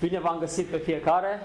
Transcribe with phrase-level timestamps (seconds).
[0.00, 1.40] Bine v-am găsit pe fiecare.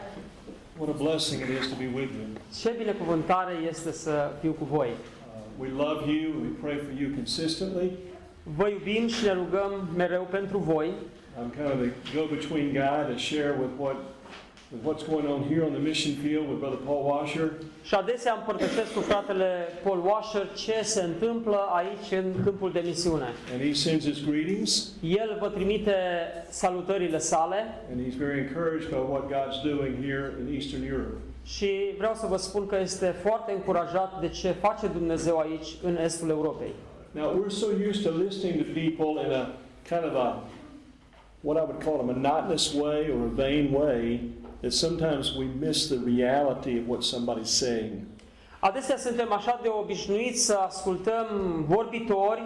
[0.77, 2.25] What a blessing it is to be with you.
[2.61, 4.89] Ce binecuvântare este să fiu cu voi.
[4.89, 6.31] Uh, we love you.
[6.41, 7.91] We pray for you consistently.
[8.43, 10.93] Vă iubim și ne rugăm mereu pentru voi.
[11.39, 13.95] I'm kind of the go-between guy to share with what
[14.71, 17.51] with what's going on here on the mission field with Brother Paul Washer.
[17.83, 23.27] Și adesea împărtășesc cu fratele Paul Washer ce se întâmplă aici în câmpul de misiune.
[23.53, 25.93] And he sends his greetings, El vă trimite
[26.49, 31.17] salutările sale and he's very encouraged by what God's doing here in Eastern Europe.
[31.45, 35.97] și vreau să vă spun că este foarte încurajat de ce face Dumnezeu aici în
[36.03, 36.71] estul Europei.
[37.11, 39.43] Now, we're so used to listening to people in a
[39.87, 40.43] kind of a
[41.41, 44.19] what I would call a monotonous way or a vain way
[44.61, 48.05] that sometimes we miss the reality of what somebody's saying.
[48.59, 51.25] Adesea suntem așa de obișnuiți să ascultăm
[51.67, 52.43] vorbitori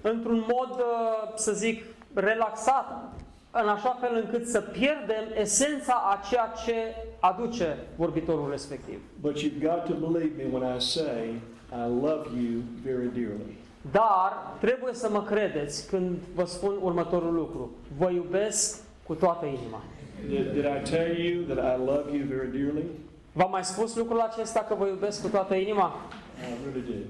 [0.00, 3.12] într-un mod, uh, să zic, relaxat,
[3.50, 6.74] în așa fel încât să pierdem esența a ceea ce
[7.20, 9.00] aduce vorbitorul respectiv.
[9.20, 11.40] But you've got to believe me when I say
[11.72, 13.56] I love you very dearly.
[13.90, 17.70] Dar trebuie să mă credeți când vă spun următorul lucru.
[17.98, 19.82] Vă iubesc cu toată inima.
[20.28, 22.84] Did, did I tell you that I love you very dearly?
[23.32, 25.94] V-am mai spus lucrul acesta că vă iubesc cu toată inima?
[26.38, 27.06] I really did.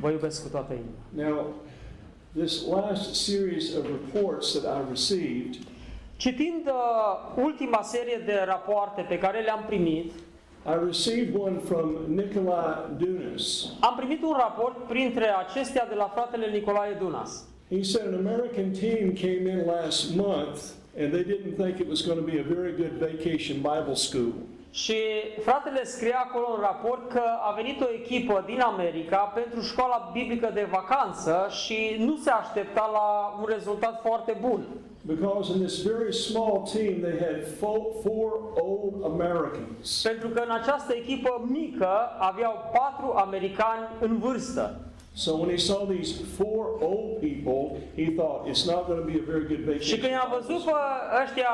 [0.00, 1.28] Vă iubesc cu toată inima.
[1.30, 1.54] Now,
[2.36, 5.54] this last series of reports that I received,
[6.16, 10.12] Citind uh, ultima serie de rapoarte pe care le-am primit,
[10.66, 13.72] I received one from Nikolai Dunas.
[13.80, 17.44] am primit un raport printre acestea de la fratele Nicolae Dunas.
[17.70, 20.60] He said an American team came in last month
[20.98, 24.32] and they didn't think it was going to be a very good vacation Bible school.
[24.70, 24.96] Și
[25.42, 30.50] fratele scria acolo în raport că a venit o echipă din America pentru școala biblică
[30.54, 34.60] de vacanță și nu se aștepta la un rezultat foarte bun.
[35.06, 40.02] Because in this very small team, they had four, four old Americans.
[40.02, 44.80] Pentru că în această echipă mică aveau patru americani în vârstă.
[45.16, 49.18] So when he saw these four old people, he thought it's not going to be
[49.18, 50.30] a very good Și când vacation.
[50.32, 50.72] a văzut pe
[51.24, 51.50] ăștia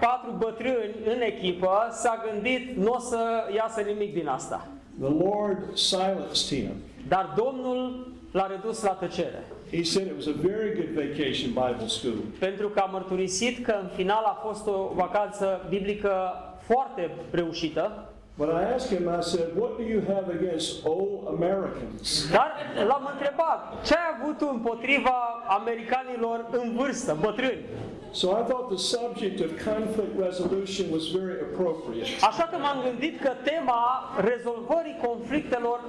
[0.00, 3.18] patru bătrâni în echipă, s-a gândit, nu o să
[3.56, 4.66] iasă nimic din asta.
[5.00, 6.70] The Lord silenced him.
[7.08, 9.44] Dar Domnul l-a redus la tăcere.
[9.70, 12.14] He said it was a very good vacation Bible school.
[12.38, 16.32] Pentru că a mărturisit că în final a fost o vacanță biblică
[16.66, 18.08] foarte reușită.
[18.36, 22.28] But I asked him, I said, what do you have against old Americans?
[22.30, 22.52] Dar
[22.86, 25.16] l-am întrebat, ce ai avut tu împotriva
[25.48, 27.64] americanilor în vârstă, bătrâni?
[28.10, 32.08] So I thought the subject of conflict resolution was very appropriate.
[32.20, 33.82] Așa că m-am gândit că tema
[34.30, 35.80] rezolvării conflictelor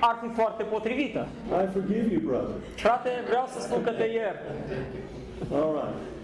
[0.00, 1.26] ar fi foarte potrivită.
[1.64, 2.54] I forgive you, brother.
[2.76, 4.40] Frate, vreau să spun că te iert.
[5.52, 6.19] All right.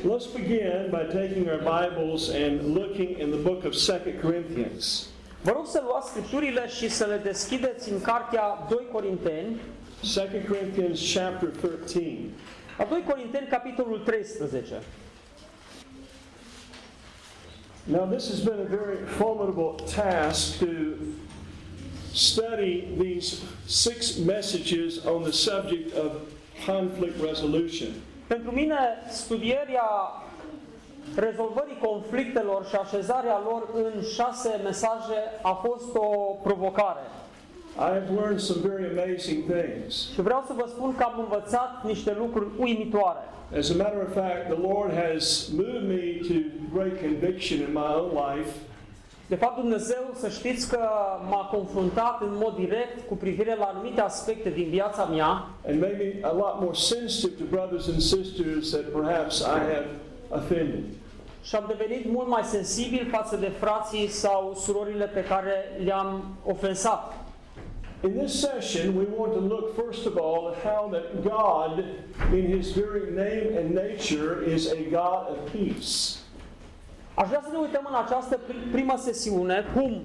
[0.00, 5.08] Let's begin by taking our Bibles and looking in the book of 2 Corinthians.
[5.42, 9.60] Vă rog să luați scripturile și să le deschideți în cartea 2 Corinteni,
[10.14, 12.18] 2 Corinthians chapter 13.
[12.78, 14.82] a 2 Corinteni, capitolul 13.
[17.84, 20.96] Now, this has been a very formidable task to
[22.12, 26.10] study these six messages on the subject of
[26.66, 27.92] conflict resolution.
[28.32, 28.78] Pentru mine,
[29.08, 29.88] studierea
[31.16, 36.08] rezolvării conflictelor și așezarea lor în șase mesaje a fost o
[36.42, 37.04] provocare.
[37.76, 40.12] I have learned some very amazing things.
[40.12, 43.18] Și vreau să vă spun că am învățat niște lucruri uimitoare.
[43.58, 46.34] As a matter of fact, the Lord has moved me to
[46.74, 48.50] great conviction in my own life
[49.32, 50.78] De fapt, Dumnezeu, să știți că
[51.28, 55.96] m-a confruntat în mod direct cu privire la anumite aspecte din viața mea and made
[55.98, 59.86] me a lot more sensitive to brothers and sisters that perhaps I have
[60.28, 60.84] offended.
[61.42, 67.14] și am devenit mult mai sensibil față de frații sau surorile pe care le-am ofensat.
[68.04, 71.84] In this session, we want to look first of all at how that God,
[72.38, 76.21] in His very name and nature, is a God of peace.
[77.14, 80.02] Aș vrea să ne uităm în această pri- primă sesiune cum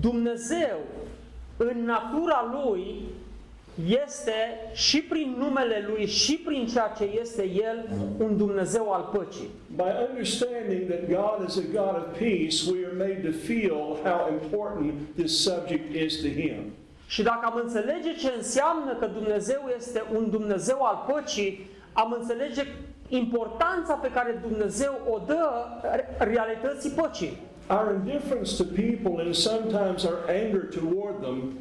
[0.00, 0.78] Dumnezeu,
[1.56, 3.02] în natura Lui,
[4.04, 4.32] este
[4.72, 7.88] și prin numele Lui și prin ceea ce este El
[8.18, 9.48] un Dumnezeu al păcii.
[9.76, 14.28] By understanding that God is a God of peace, we are made to feel how
[14.32, 16.56] important this subject is to Him.
[17.06, 22.62] Și dacă am înțelege ce înseamnă că Dumnezeu este un Dumnezeu al păcii, am înțelege
[23.10, 25.66] importanța pe care Dumnezeu o dă
[26.18, 27.38] realității păcii.
[27.68, 31.52] Our indifference to people and sometimes our anger toward them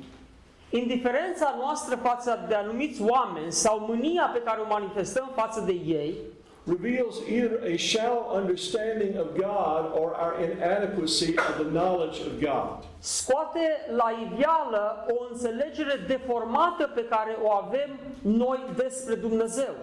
[0.69, 6.15] Indiferența noastră față de anumiți oameni sau mânia pe care o manifestăm față de ei
[6.69, 12.85] reveals either a shallow understanding of God or our inadequacy of the knowledge of God.
[12.99, 13.59] scoate
[13.95, 17.89] la iveală o înțelegere deformată pe care o avem
[18.21, 19.73] noi despre Dumnezeu.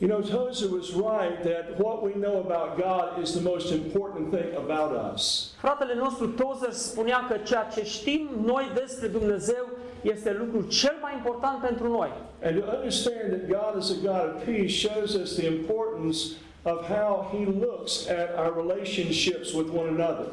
[0.00, 4.30] You know, Tozer was right that what we know about God is the most important
[4.30, 5.54] thing about us.
[5.60, 9.68] Fratele nostru Tozer spunea că ceea ce știm noi despre Dumnezeu
[10.02, 12.08] este lucrul cel mai important pentru noi.
[12.42, 16.18] And to understand that God is a God of peace shows us the importance
[16.62, 20.26] of how He looks at our relationships with one another.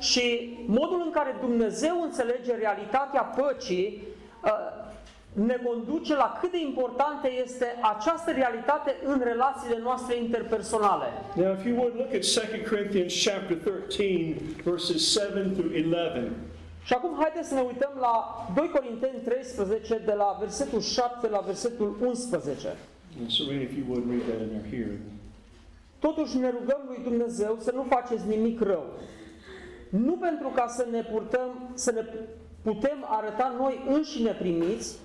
[0.00, 4.02] Și modul în care Dumnezeu înțelege realitatea păcii
[4.44, 4.50] uh,
[5.46, 11.06] ne conduce la cât de importantă este această realitate în relațiile noastre interpersonale.
[11.34, 16.32] Now, if you would look at 2 Corinthians chapter 13, verses 7 through 11.
[16.84, 18.14] Și acum haideți să ne uităm la
[18.54, 22.76] 2 Corinteni 13, de la versetul 7 la versetul 11.
[23.20, 25.00] And Serena, if you would read that in our hearing.
[25.98, 28.84] Totuși ne rugăm lui Dumnezeu să nu faceți nimic rău.
[29.88, 32.02] Nu pentru ca să ne purtăm, să ne
[32.62, 34.98] putem arăta noi înșine primiți,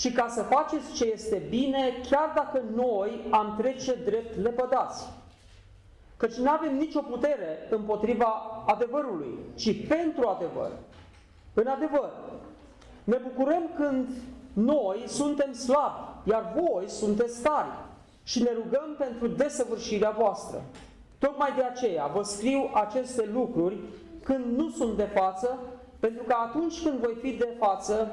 [0.00, 5.08] ci ca să faceți ce este bine, chiar dacă noi am trece drept lepădați.
[6.16, 10.70] Căci nu avem nicio putere împotriva adevărului, ci pentru adevăr.
[11.54, 12.10] În adevăr,
[13.04, 14.08] ne bucurăm când
[14.52, 17.70] noi suntem slabi, iar voi sunteți tari
[18.22, 20.62] și ne rugăm pentru desăvârșirea voastră.
[21.18, 23.76] Tocmai de aceea vă scriu aceste lucruri
[24.22, 25.58] când nu sunt de față,
[25.98, 28.12] pentru că atunci când voi fi de față,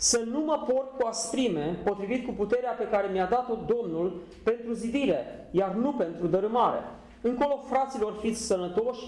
[0.00, 4.72] să nu mă port cu asprime, potrivit cu puterea pe care mi-a dat-o Domnul pentru
[4.72, 6.78] zidire, iar nu pentru dărâmare.
[7.20, 9.04] Încolo, fraților, fiți sănătoși,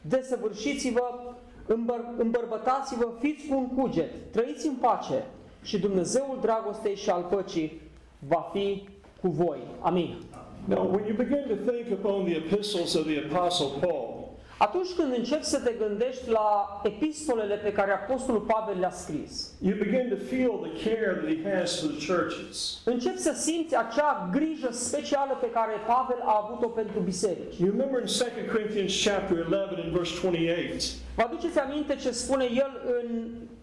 [0.00, 1.34] desăvârșiți-vă,
[1.66, 5.24] îmbăr- îmbărbătați-vă, fiți cu un cuget, trăiți în pace
[5.62, 7.80] și Dumnezeul dragostei și al păcii
[8.18, 8.88] va fi
[9.20, 9.58] cu voi.
[9.80, 10.16] Amin.
[10.64, 14.13] Now, when you begin to think upon the epistles of the Apostle Paul,
[14.66, 19.74] Atunci când începi să te gândești la epistolele pe care Apostolul Pavel le-a scris, you
[19.84, 22.80] begin to feel the care that he has for the churches.
[22.84, 27.58] începi să simți acea grijă specială pe care Pavel a avut-o pentru biserici.
[27.58, 30.82] You remember in 2 Corinthians chapter 11 and verse 28,
[31.16, 33.06] Vă aduceți aminte ce spune el în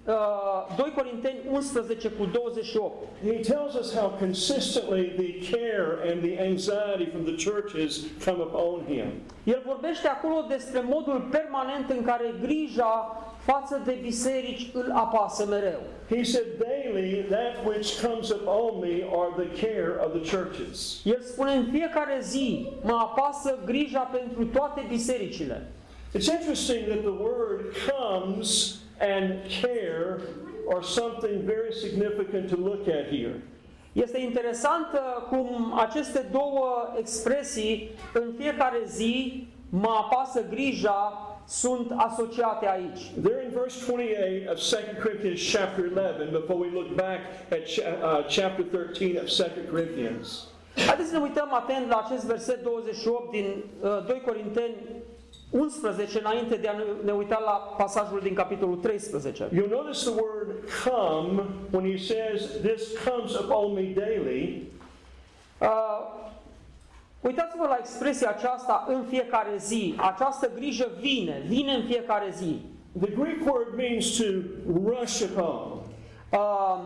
[0.05, 2.93] uh, 2 Corinteni 11 cu 28?
[3.23, 8.85] he tells us how consistently the care and the anxiety from the churches come upon
[8.85, 9.07] him.
[9.43, 15.81] El vorbește acolo despre modul permanent în care grija față de biserici îl apasă mereu.
[16.09, 21.01] He said, Daily, that which comes upon me are the care of the churches.
[21.03, 25.67] El spune în fiecare zi mă apasă grija pentru toate bisericile.
[26.13, 30.19] It's interesting that the word comes and care
[30.73, 33.41] are something very significant to look at here.
[33.93, 34.99] Este interesant uh,
[35.29, 41.13] cum aceste două expresii în fiecare zi mă apasă grija
[41.47, 43.01] sunt asociate aici.
[43.23, 47.19] There in verse 28 of 2 Corinthians chapter 11, before we look back
[47.51, 50.47] at cha- uh, chapter 13 of 2 Corinthians.
[50.87, 54.75] Haideți să ne uităm atent la acest verset 28 din uh, 2 Corinteni
[55.51, 59.47] 11 înainte de a ne- ne uita la pasajul din capitolul 13.
[59.49, 60.47] You'll notice the word
[60.83, 64.63] come when he says, This comes upon me daily.
[65.61, 65.67] Uh,
[67.21, 69.93] uitați-vă la expresia aceasta în fiecare zi.
[69.97, 72.61] Această grijă vine, vine în fiecare zi.
[73.01, 74.23] The Greek word means to
[74.85, 75.77] rush upon.
[76.31, 76.79] Uh,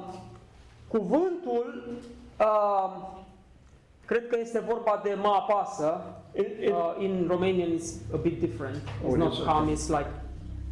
[0.88, 1.84] cuvântul,
[2.40, 2.92] uh,
[4.06, 6.02] cred că este vorba de mă apasă.
[6.38, 8.76] It, it, Uh, in Romanian it's a bit different.
[8.76, 10.10] It's Oh, not yes, calm, it's like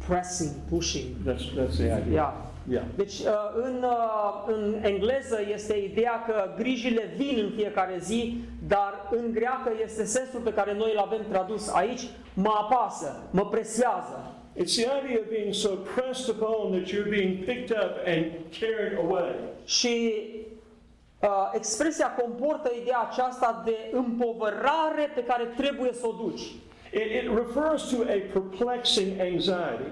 [0.06, 1.16] pressing, pushing.
[1.24, 2.12] that's, that's the idea.
[2.12, 2.32] Yeah.
[2.68, 2.84] Yeah.
[2.96, 8.36] Deci uh, în, uh, în engleză este ideea că grijile vin în fiecare zi,
[8.68, 12.00] dar în greacă este sensul pe care noi îl avem tradus aici,
[12.34, 14.32] mă apasă, mă presează.
[14.56, 18.24] It's the idea of being so pressed upon that you're being picked up and
[18.60, 19.34] carried away.
[19.64, 20.33] Și uh,
[21.52, 26.42] expresia comportă ideea aceasta de împovărare pe care trebuie să o duci.
[26.92, 29.90] It, it refers to a perplexing anxiety.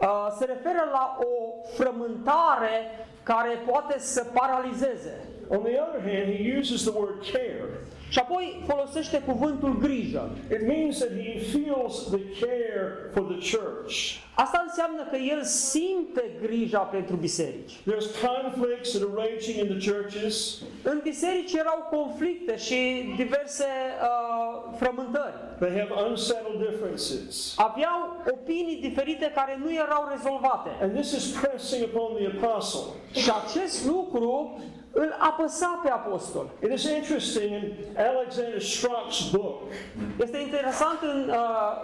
[0.00, 5.24] uh, se referă la o frământare care poate să paralizeze.
[5.48, 7.68] On the other hand, he uses the word care.
[8.12, 10.30] Și apoi folosește cuvântul grijă.
[10.50, 13.94] It means that he feels the care for the church.
[14.34, 17.72] Asta înseamnă că el simte grija pentru biserici.
[17.90, 20.62] There's conflicts that are raging in the churches.
[20.82, 22.78] În biserici erau conflicte și
[23.16, 23.66] diverse
[24.02, 25.34] uh, frământări.
[25.58, 27.54] They have unsettled differences.
[27.56, 27.98] Aveau
[28.30, 30.70] opinii diferite care nu erau rezolvate.
[30.82, 32.86] And this is pressing upon the apostle.
[33.12, 34.60] Și acest lucru
[34.92, 36.50] îl apăsa pe apostol.
[36.62, 39.62] It is interesting in Alexander Strock's book,
[40.20, 41.36] Este interesant în uh,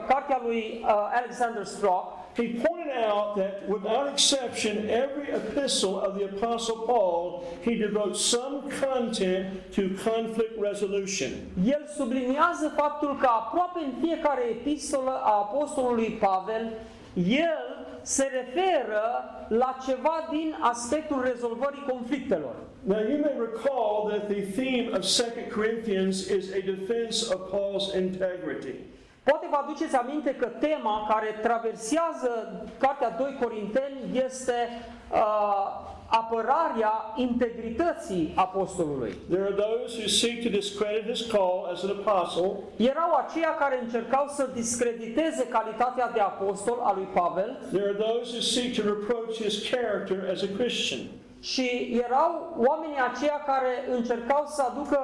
[0.09, 6.25] cartea lui uh, Alexander Strock, he pointed out that without exception, every epistle of the
[6.25, 9.45] Apostle Paul, he devotes some content
[9.77, 11.31] to conflict resolution.
[11.65, 16.73] el subliniază faptul că aproape în fiecare epistolă a apostolului Pavel,
[17.15, 19.03] el se referă
[19.49, 22.55] la ceva din aspectul rezolvării conflictelor.
[22.85, 27.95] Now, you may recall that the theme of 2 Corinthians is a defense of Paul's
[27.95, 28.75] integrity.
[29.23, 34.69] Poate vă aduceți aminte că tema care traversează Cartea 2 Corinteni este
[35.13, 39.15] uh, apărarea integrității apostolului.
[39.31, 43.81] There are those who seek to discredit his call as an apostle, Erau aceia care
[43.83, 48.83] încercau să discrediteze calitatea de apostol a lui Pavel there are those who seek to
[48.83, 51.01] reproach his character as a Christian.
[51.41, 55.01] Și erau oamenii aceia care încercau să aducă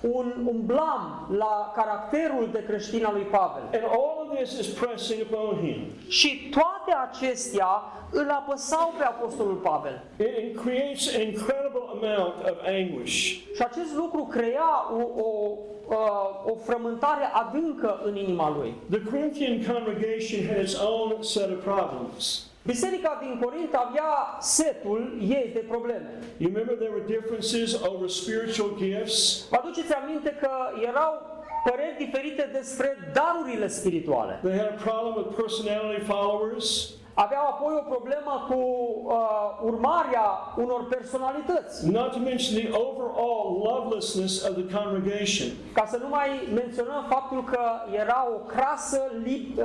[0.00, 3.62] un, un blam la caracterul de creștin al lui Pavel.
[3.62, 5.80] And all of this is pressing upon him.
[6.08, 10.02] Și toate acestea îl apăsau pe apostolul Pavel.
[10.18, 13.16] It it creates an incredible amount of anguish.
[13.54, 15.56] Și acest lucru crea o, o,
[15.88, 18.74] uh, o frământare adâncă în inima lui.
[18.90, 22.48] The Corinthian congregation had its own set of problems.
[22.66, 26.18] Biserica din Corint avea setul ei de probleme.
[26.36, 29.48] You remember there were differences over spiritual gifts.
[29.50, 30.50] Vă aduceți aminte că
[30.82, 31.12] erau
[31.64, 34.40] păreri diferite despre darurile spirituale.
[34.42, 36.90] They had a problem with personality followers.
[37.14, 38.60] Aveau apoi o problemă cu
[39.04, 39.14] uh,
[39.62, 41.90] urmarea unor personalități.
[41.90, 45.48] Not to mention the overall lovelessness of the congregation.
[45.72, 47.60] Ca să nu mai menționăm faptul că
[47.92, 49.64] era o crasă lip, uh,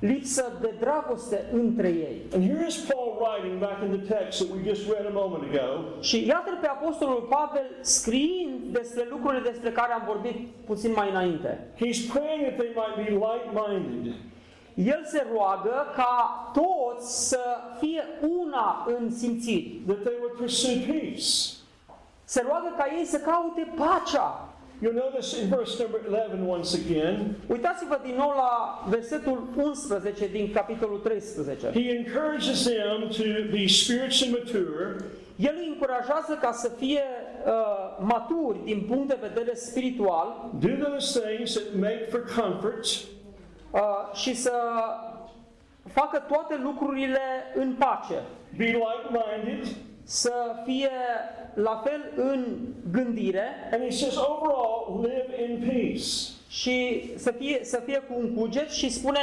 [0.00, 2.22] lipsă de dragoste între ei.
[2.34, 5.42] And here is Paul writing back in the text that we just read a moment
[5.48, 5.84] ago.
[6.00, 11.66] Și iată pe Apostolul Pavel scriind despre lucrurile despre care am vorbit puțin mai înainte.
[11.74, 14.14] He's praying that they might be like-minded,
[14.74, 17.40] El se roagă ca toți să
[17.78, 18.04] fie
[18.40, 19.80] una în simțiri.
[19.86, 21.58] that they would pursue peace.
[22.24, 24.48] Se roagă ca ei să caute pacea.
[24.82, 30.52] You'll notice in verse number 11 once again, Uitați-vă din nou la versetul 11 din
[30.52, 31.66] capitolul 13.
[31.70, 34.96] he encourages them to be spiritually mature,
[35.36, 37.02] El îi încurajează ca să fie
[37.46, 37.52] uh,
[37.98, 42.84] maturi din punct de vedere spiritual do those things that make for comfort,
[43.70, 43.80] uh,
[44.14, 44.52] și să
[45.92, 47.20] facă toate lucrurile
[47.54, 48.22] în pace.
[48.56, 49.66] be like-minded,
[50.04, 50.32] Să
[50.64, 50.90] fie
[51.54, 52.44] la fel în
[52.90, 56.38] gândire and he says overall live in peace.
[56.50, 59.20] și să fie, să fie cu un cuget și spune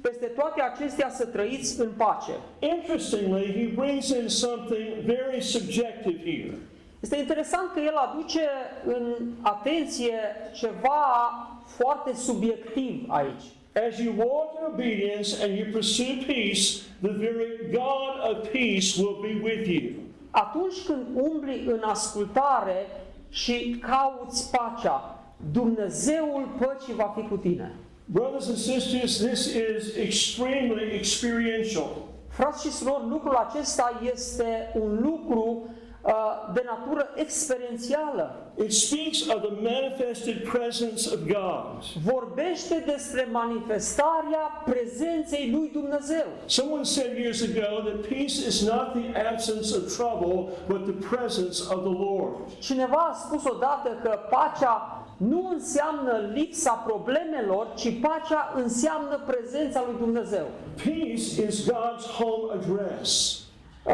[0.00, 2.32] peste toate acestea să trăiți în pace.
[2.58, 6.58] Interestingly, he brings in something very subjective here.
[7.00, 8.48] Este interesant că el aduce
[8.86, 10.18] în atenție
[10.52, 11.32] ceva
[11.64, 13.44] foarte subiectiv aici.
[13.88, 16.62] As you walk in obedience and you pursue peace,
[17.00, 19.90] the very God of peace will be with you.
[20.34, 22.86] Atunci când umbli în ascultare
[23.28, 25.18] și cauți pacea,
[25.52, 27.74] Dumnezeul păcii va fi cu tine.
[28.04, 31.96] Brothers and sisters, this is extremely experiential.
[32.28, 35.68] Frați și surori, lucrul acesta este un lucru
[36.02, 36.12] uh,
[36.54, 38.34] de natură experiențială.
[38.56, 41.82] It speaks of the manifested presence of God.
[42.04, 46.26] Vorbește despre manifestarea prezenței lui Dumnezeu.
[46.46, 51.56] Someone said years ago that peace is not the absence of trouble, but the presence
[51.74, 52.34] of the Lord.
[52.58, 59.96] Cineva a spus odată că pacea nu înseamnă lipsa problemelor, ci pacea înseamnă prezența lui
[59.98, 60.46] Dumnezeu.
[60.84, 63.41] Peace is God's home address.
[63.84, 63.92] Uh,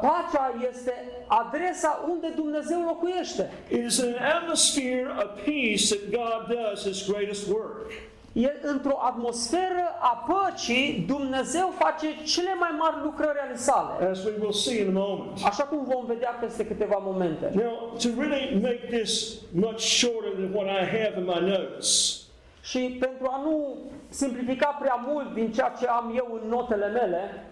[0.00, 3.50] Pacea este adresa unde Dumnezeu locuiește.
[3.70, 7.90] It is in an atmosphere of peace that God does his greatest work.
[8.32, 14.08] E într-o atmosferă a păcii, Dumnezeu face cele mai mari lucrări ale sale.
[14.10, 15.38] as we will see in a moment.
[15.44, 17.50] Așa cum vom vedea peste câteva momente.
[17.54, 22.18] Now, to really make this much shorter than what I have in my notes,
[22.62, 23.76] Și pentru a nu
[24.08, 27.44] simplifica prea mult din ceea ce am eu în notele mele,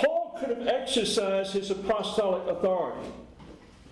[0.00, 3.08] Paul could have exercised his apostolic authority.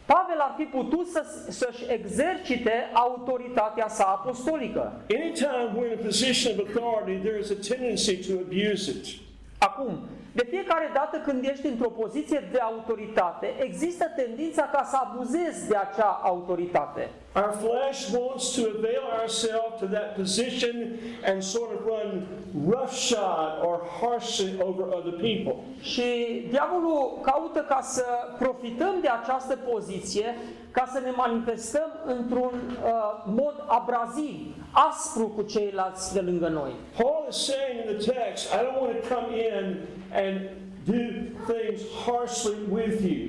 [0.07, 5.03] Pavel ar fi putut să, să-și exercite autoritatea sa apostolică.
[5.15, 9.07] Anytime we're in a position of authority, there is a tendency to abuse it.
[9.69, 9.99] Acum,
[10.33, 15.77] de fiecare dată când ești într-o poziție de autoritate, există tendința ca să abuzezi de
[15.77, 17.09] acea autoritate.
[17.35, 20.75] Our flesh wants to avail ourselves to that position
[21.31, 22.27] and sort of run
[22.71, 25.57] roughshod or harshly over other people.
[25.81, 26.03] Și
[26.51, 28.05] diavolul caută ca să
[28.39, 30.37] profităm de această poziție,
[30.71, 36.73] ca să ne manifestăm într-un uh, mod abraziv, aspru cu ceilalți de lângă noi.
[36.97, 39.77] Paul is saying in the text, I don't want to come in
[40.13, 40.37] and
[40.85, 41.03] do
[41.53, 43.29] things harshly with you.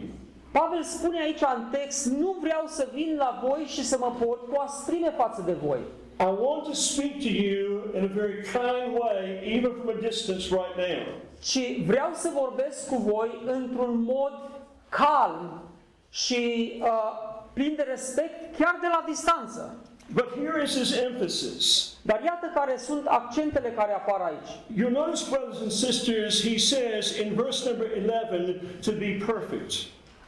[0.52, 4.42] Pavel spune aici în text, nu vreau să vin la voi și să mă port
[4.50, 5.80] cu astrime față de voi.
[6.20, 10.44] I want to speak to you in a very kind way, even from a distance
[10.50, 11.22] right now.
[11.42, 14.34] ci vreau să vorbesc cu voi într-un mod
[14.90, 15.62] calm
[16.10, 16.88] și uh,
[17.54, 19.76] plin de respect, chiar de la distanță.
[20.14, 21.94] But here is his emphasis.
[22.02, 24.80] Dar iată care sunt accentele care apar aici.
[24.80, 29.72] You'll notice, brothers and sisters, he says in verse number 11 to be perfect.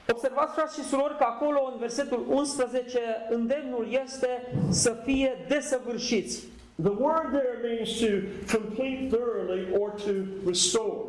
[0.10, 3.00] Observați, frați și surori, că acolo, în versetul 11,
[3.30, 6.44] îndemnul este să fie desăvârșiți.
[6.82, 8.12] The word there means to
[8.58, 10.12] complete thoroughly or to
[10.46, 11.06] restore.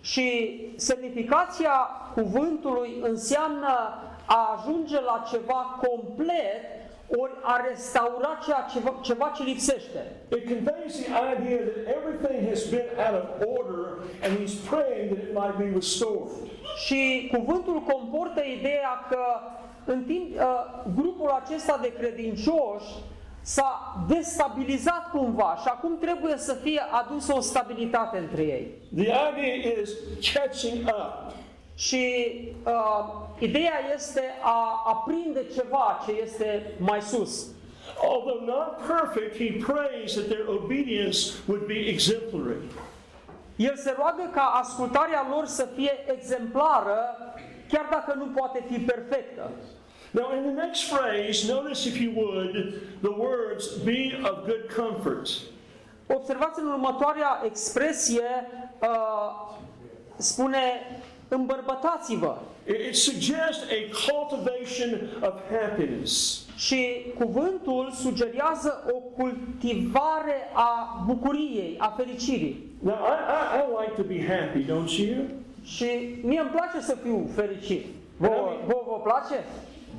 [0.00, 1.72] Și semnificația
[2.14, 6.75] cuvântului înseamnă a ajunge la ceva complet,
[7.08, 10.00] ori a restaura ceea ceva, ceva ce lipsește.
[10.36, 13.84] It conveys the idea that everything has been out of order
[14.22, 16.30] and he's praying that it might be restored.
[16.84, 19.24] Și cuvântul comportă ideea că
[19.84, 20.42] în timp uh,
[20.94, 22.92] grupul acesta de credincioși
[23.40, 28.68] s-a destabilizat cumva și acum trebuie să fie adusă o stabilitate între ei.
[28.94, 29.90] The idea is
[30.32, 31.35] catching up.
[31.76, 32.72] Și uh,
[33.38, 37.46] ideea este a aprinde ceva ce este mai sus.
[38.02, 42.60] Although not perfect, he prays that their obedience would be exemplary.
[43.56, 46.98] El se roagă ca ascultarea lor să fie exemplară,
[47.68, 49.50] chiar dacă nu poate fi perfectă.
[50.10, 52.52] Now, in the next phrase, notice if you would
[53.00, 55.28] the words be of good comfort.
[56.06, 58.46] Observați în următoarea expresie,
[58.80, 59.56] uh,
[60.16, 60.60] spune
[61.28, 62.36] îmbărbătați-vă.
[62.68, 64.90] It it suggests a cultivation
[65.22, 66.44] of happiness.
[66.56, 72.64] Și cuvântul sugerează o cultivare a bucuriei, a fericirii.
[72.82, 75.24] Now, I, I, I like to be happy, don't you?
[75.64, 75.86] Și
[76.22, 77.86] mie îmi place să fiu fericit.
[78.16, 78.28] Vă,
[78.66, 79.44] vă, vă place?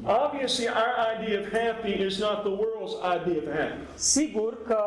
[0.06, 3.82] Obviously, our idea of happy is not the world's idea of happy.
[3.96, 4.80] Sigur că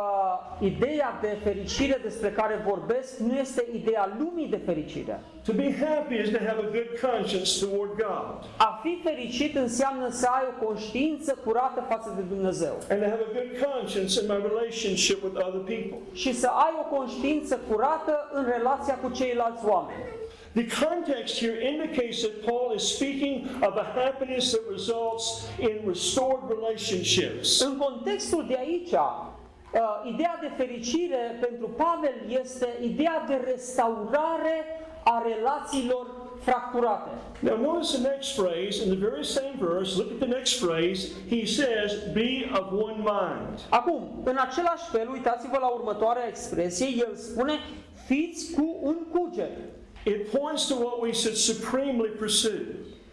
[0.58, 5.20] ideea de fericire despre care vorbesc nu este ideea lumii de fericire.
[5.44, 10.08] To be happy is to have a good conscience toward God A fi fericit înseamnă
[10.10, 14.26] să ai o conștiință curată față de Dumnezeu and to have a good conscience in
[14.32, 15.98] my relationship with other people.
[16.12, 20.02] și să ai o conștiință curată în relația cu ceilalți oameni.
[20.52, 26.42] The context here indicates that Paul is speaking of a happiness that results in restored
[26.48, 27.60] relationships.
[27.60, 34.64] În contextul de aici, uh, ideea de fericire pentru Pavel este ideea de restaurare
[35.04, 36.06] a relațiilor
[36.42, 37.10] fracturate.
[37.40, 39.96] Now, notice the next phrase in the very same verse.
[39.96, 41.08] Look at the next phrase.
[41.28, 43.60] He says, Be of one mind.
[43.68, 47.58] Acum, în același fel, uitați-vă la următoarea expresie, el spune,
[48.06, 49.58] fiți cu un cuget.
[50.04, 52.66] It points to what we should supremely pursue.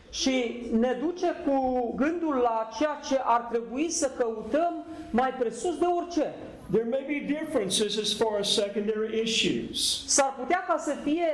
[0.09, 5.85] Și ne duce cu gândul la ceea ce ar trebui să căutăm mai presus de
[5.85, 6.33] orice.
[6.71, 10.03] There may be differences as far as secondary issues.
[10.07, 11.27] S-ar putea ca să fie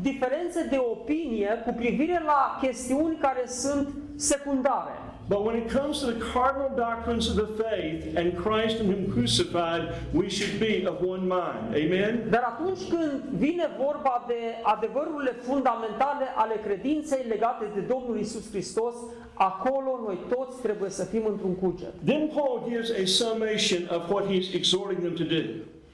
[0.00, 5.07] diferențe de opinie cu privire la chestiuni care sunt secundare.
[5.28, 9.12] But when it comes to the cardinal doctrines of the faith and Christ and Him
[9.12, 11.64] crucified, we should be of one mind.
[11.82, 12.12] Amen?
[12.30, 18.94] Dar atunci când vine vorba de adevărurile fundamentale ale credinței legate de Domnul Isus Hristos,
[19.34, 21.92] acolo noi toți trebuie să fim într-un cuget.
[22.04, 25.42] Then Paul gives a summation of what he's exhorting them to do.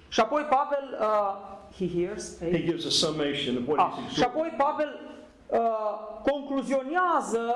[0.09, 1.35] Și apoi Pavel, uh,
[1.79, 2.51] he hears, eh?
[2.51, 4.35] He gives a summation of what Ah, he's și exhorting.
[4.35, 5.13] apoi Pavel uh,
[6.23, 7.55] concluzionează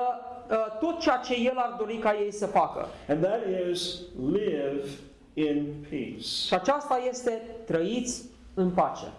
[0.49, 2.87] uh, tot ceea ce el ar dori ca ei să facă.
[3.07, 3.39] And that
[3.71, 3.99] is
[4.31, 4.89] live
[5.33, 6.21] in peace.
[6.21, 8.23] Și aceasta este trăiți
[8.53, 9.11] în pace.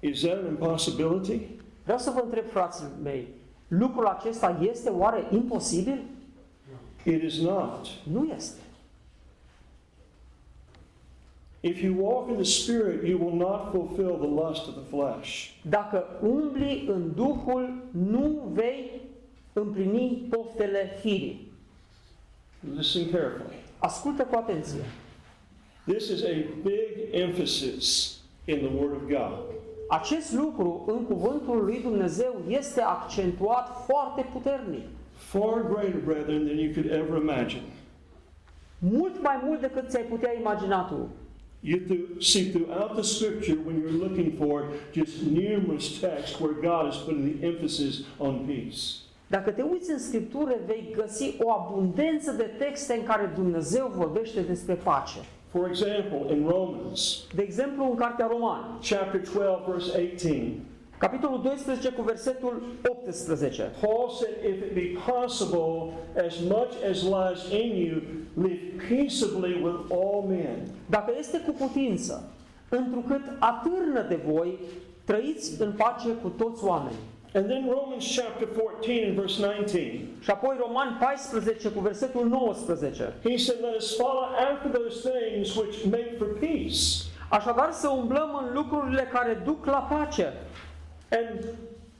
[0.00, 1.40] Is that an impossibility?
[1.82, 3.28] Vreau să vă întreb, frații mei,
[3.68, 6.02] lucrul acesta este oare imposibil?
[7.04, 7.86] It is not.
[8.12, 8.60] Nu este.
[11.60, 15.50] If you walk in the Spirit, you will not fulfill the lust of the flesh.
[15.62, 19.00] Dacă umbli în Duhul, nu vei
[19.52, 21.52] împlini poftele firii.
[22.76, 23.56] Listen carefully.
[23.78, 24.84] Ascultă cu atenție.
[25.86, 29.38] This is a big emphasis in the Word of God.
[29.88, 34.84] Acest lucru în cuvântul lui Dumnezeu este accentuat foarte puternic.
[35.14, 37.62] Far greater, brethren, than you could ever imagine.
[38.78, 41.08] Mult mai mult decât ți-ai putea imagina tu.
[41.60, 46.92] You th- see throughout the scripture, when you're looking for just numerous texts where God
[46.92, 49.02] is putting the emphasis on peace.
[49.26, 54.40] Dacă te uiți în Scriptură, vei găsi o abundență de texte în care Dumnezeu vorbește
[54.40, 55.18] despre pace.
[55.48, 60.52] For example, in Romans De exemplu, în Cartea Romani, chapter 12, verse 18,
[60.98, 62.62] capitolul 12 cu versetul
[63.04, 63.70] 18.
[63.80, 65.92] Paul said, If it be possible,
[66.26, 67.96] as much as lies in you,
[68.34, 70.58] live peaceably with all men.
[70.86, 72.30] Dacă este cu putință,
[72.68, 74.58] întrucât atârnă de voi,
[75.04, 77.06] trăiți în pace cu toți oamenii.
[77.34, 80.06] And then Romans chapter 14 and verse 19.
[80.20, 83.12] Și apoi Romani 14 cu versetul 19.
[83.24, 88.42] He said, Let us follow after those things which make for peace, Așadar să umblăm
[88.42, 90.32] în lucrurile care duc la pace
[91.10, 91.44] and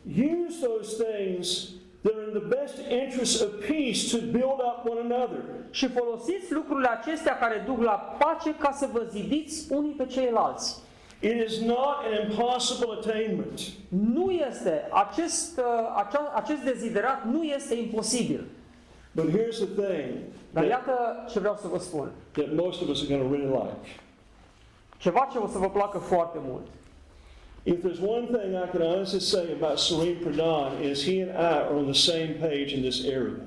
[0.05, 1.71] use those things
[2.03, 5.43] that are in the best interest of peace to build up one another.
[5.71, 10.77] și folosiți lucrurile acestea care duc la pace ca să vă zidiți unii pe ceilalți.
[11.21, 13.61] It is not an impossible attainment.
[13.89, 15.65] Nu este, acest, uh,
[15.97, 18.45] acea, acest deziderat nu este imposibil.
[19.13, 20.15] But here's the thing
[20.51, 22.11] Dar that, iată ce vreau să vă spun.
[22.33, 24.01] that most of us are going to really like.
[24.99, 26.67] Ceva ce o să vă placă foarte mult.
[27.69, 31.65] If there's one thing I can honestly say about Serene Pradhan is he and I
[31.65, 33.45] are on the same page in this area.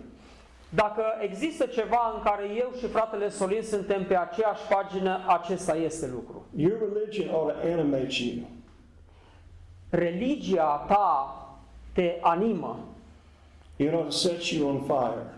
[0.70, 6.08] Dacă există ceva în care eu și fratele Solin suntem pe aceeași pagină, acesta este
[6.08, 6.46] lucru.
[6.56, 8.46] Your religion ought to animate you.
[9.90, 11.36] Religia ta
[11.94, 12.80] te animă.
[13.76, 15.34] It ought to set you on fire.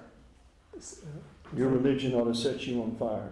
[1.58, 3.32] Your religion ought to set you on fire.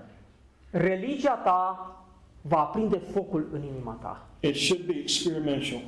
[0.70, 1.96] Religia ta
[2.42, 4.26] va aprinde focul în inima ta.
[4.40, 5.82] It should be experimental.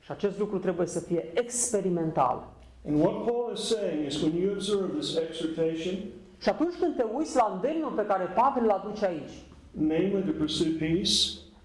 [0.00, 2.48] Și acest lucru trebuie să fie experimental.
[2.88, 5.94] And what Paul is saying is when you observe this exhortation,
[6.42, 9.36] Și atunci când te uiți la îndemnul pe care Pavel îl aduce aici,
[9.70, 11.12] namely to pursue peace,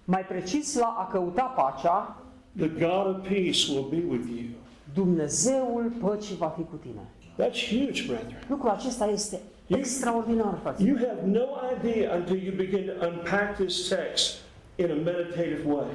[0.04, 2.22] mai precis la a căuta pacea,
[2.56, 4.48] the God of peace will be with you.
[4.94, 7.08] Dumnezeul păcii va fi cu tine.
[7.38, 8.44] That's huge, brethren.
[8.48, 10.82] Lucrul acesta este extraordinar, frate.
[10.82, 14.40] You have no idea until you begin to unpack this text
[14.76, 15.86] in a meditative way.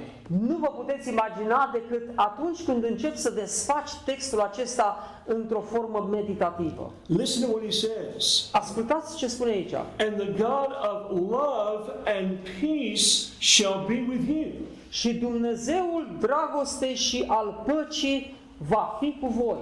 [0.47, 6.91] Nu vă puteți imagina decât atunci când începi să desfaci textul acesta într-o formă meditativă.
[7.05, 8.49] Listen to what he says.
[8.51, 9.73] Ascultați ce spune aici.
[9.73, 13.03] And the God of love and peace
[13.39, 14.51] shall be with you.
[14.89, 19.59] Și Dumnezeul dragostei și al păcii va fi cu voi.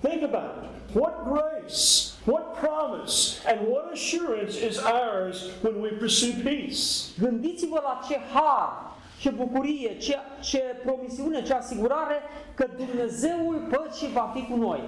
[0.00, 0.96] Think about it.
[1.00, 7.12] What grace, what promise, and what assurance is ours when we pursue peace?
[7.18, 12.22] Gândiți-vă la ce har, ce bucurie, ce, ce promisiune, ce asigurare
[12.54, 14.80] că Dumnezeul păcii va fi cu noi.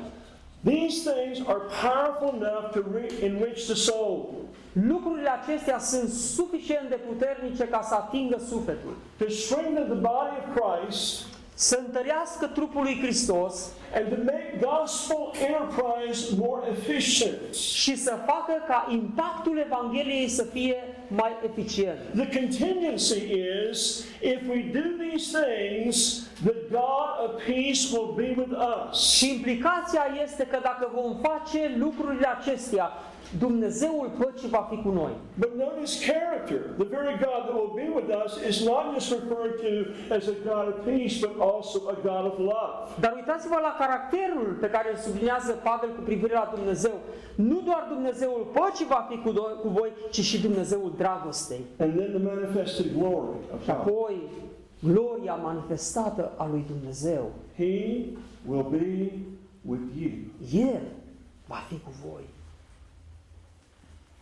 [0.65, 4.29] These things are powerful enough to re- enrich the soul,
[4.73, 10.47] Lucrurile acestea sunt suficient de puternice ca să atingă sufletul, to strengthen the body of
[10.57, 11.25] Christ,
[11.61, 17.55] să întărească trupul lui Hristos and to make gospel enterprise more efficient.
[17.55, 20.77] și să facă ca impactul Evangheliei să fie
[21.09, 21.99] mai eficient.
[22.15, 23.23] The contingency
[23.71, 25.97] is if we do these things,
[26.45, 29.17] the God of peace will be with us.
[29.17, 32.93] Și implicația este că dacă vom face lucrurile acestea,
[33.39, 35.13] Dumnezeul păcii va fi cu noi.
[35.39, 36.59] But notice character.
[36.83, 39.71] The very God that will be with us is not just referred to
[40.17, 42.77] as a God of peace, but also a God of love.
[43.01, 46.97] Dar uitați-vă la caracterul pe care îl sublinează Pavel cu privire la Dumnezeu.
[47.35, 51.61] Nu doar Dumnezeul păcii va fi cu, do- cu voi, ci și Dumnezeul dragostei.
[51.79, 53.77] And then the manifested glory of Și God.
[53.81, 54.15] apoi
[54.93, 57.31] gloria manifestată a lui Dumnezeu.
[57.57, 58.05] He
[58.49, 59.11] will be
[59.71, 60.13] with you.
[60.73, 60.81] El
[61.47, 62.23] va fi cu voi.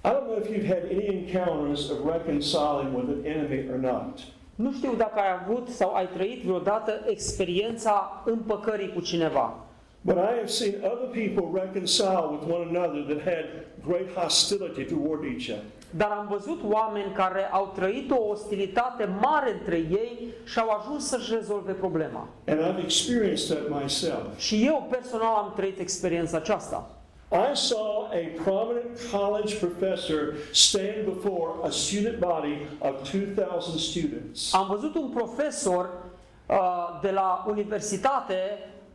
[0.05, 4.21] I don't know if you've had any encounters of reconciling with an enemy or not.
[4.55, 9.55] Nu știu dacă ai avut sau ai trăit vreodată experiența împăcării cu cineva.
[10.01, 13.47] But I have seen other people reconcile with one another that had
[13.87, 15.65] great hostility toward each other.
[15.91, 21.07] Dar am văzut oameni care au trăit o ostilitate mare între ei și au ajuns
[21.09, 22.29] să-și rezolve problema.
[22.47, 24.39] And I've experienced that myself.
[24.39, 26.91] Și eu personal am trăit experiența aceasta.
[27.31, 34.67] I saw a prominent college professor stand before a student body of 2,000 students Am
[34.67, 35.89] văzut un profesor
[36.47, 36.57] uh,
[37.03, 38.35] de la universitate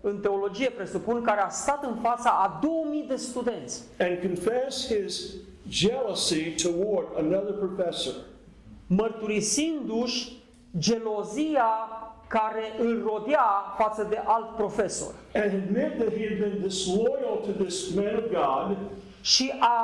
[0.02, 5.34] în teologie, presupun, care a stat în fața a 2000 de studenți and confess his
[5.70, 8.14] jealousy toward another professor.
[8.88, 10.42] mărturisindu-și
[10.78, 11.66] gelozia
[12.40, 13.46] care îl rodea
[13.78, 15.12] față de alt profesor.
[15.36, 18.78] and admit that he had been disloyal to this man of God
[19.22, 19.78] Și a,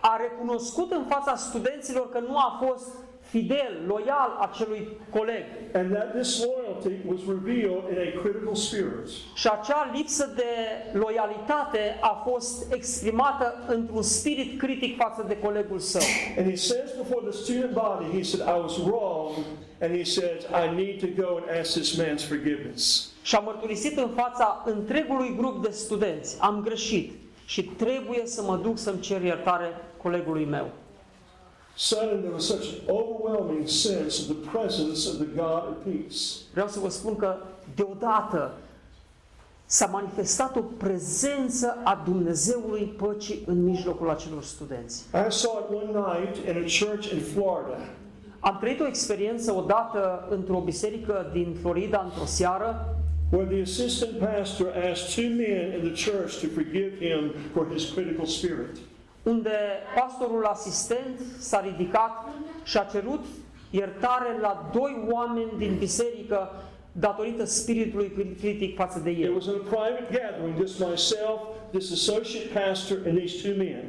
[0.00, 2.86] a recunoscut în fața studenților că nu a fost
[3.30, 5.44] fidel, loial acelui coleg.
[5.74, 9.08] and that disloyalty was revealed in a critical spirit.
[9.34, 10.52] Și acea lipsă de
[10.98, 16.02] loialitate a fost exprimată într-un spirit critic față de colegul său.
[16.38, 19.30] And he says before the student body, he said, I was wrong.
[19.80, 23.10] And he says, I need to go and ask this man's forgiveness.
[23.22, 27.12] Și a mărturisit în fața întregului grup de studenți, am greșit
[27.46, 29.66] și trebuie să mă duc să-mi cer iertare
[30.02, 30.70] colegului meu.
[31.80, 36.42] Suddenly there was such an overwhelming sense of the presence of the God of peace.
[36.52, 37.36] Vreau să vă spun că
[37.74, 38.54] deodată
[39.66, 45.04] s-a manifestat o prezență a Dumnezeului păcii în mijlocul acelor studenți.
[45.28, 47.78] I saw it one night in a church in Florida.
[48.40, 52.96] Am trăit o experiență odată într-o biserică din Florida, într-o seară,
[53.30, 57.90] where the assistant pastor asked two men in the church to forgive him for his
[57.92, 58.76] critical spirit.
[59.28, 59.50] Unde
[59.94, 62.28] pastorul asistent s-a ridicat
[62.64, 63.24] și a cerut
[63.70, 66.50] iertare la doi oameni din biserică
[66.92, 69.34] datorită spiritului critic față de It el.
[69.34, 73.84] was in a private gathering, just myself, this associate pastor, and these two men.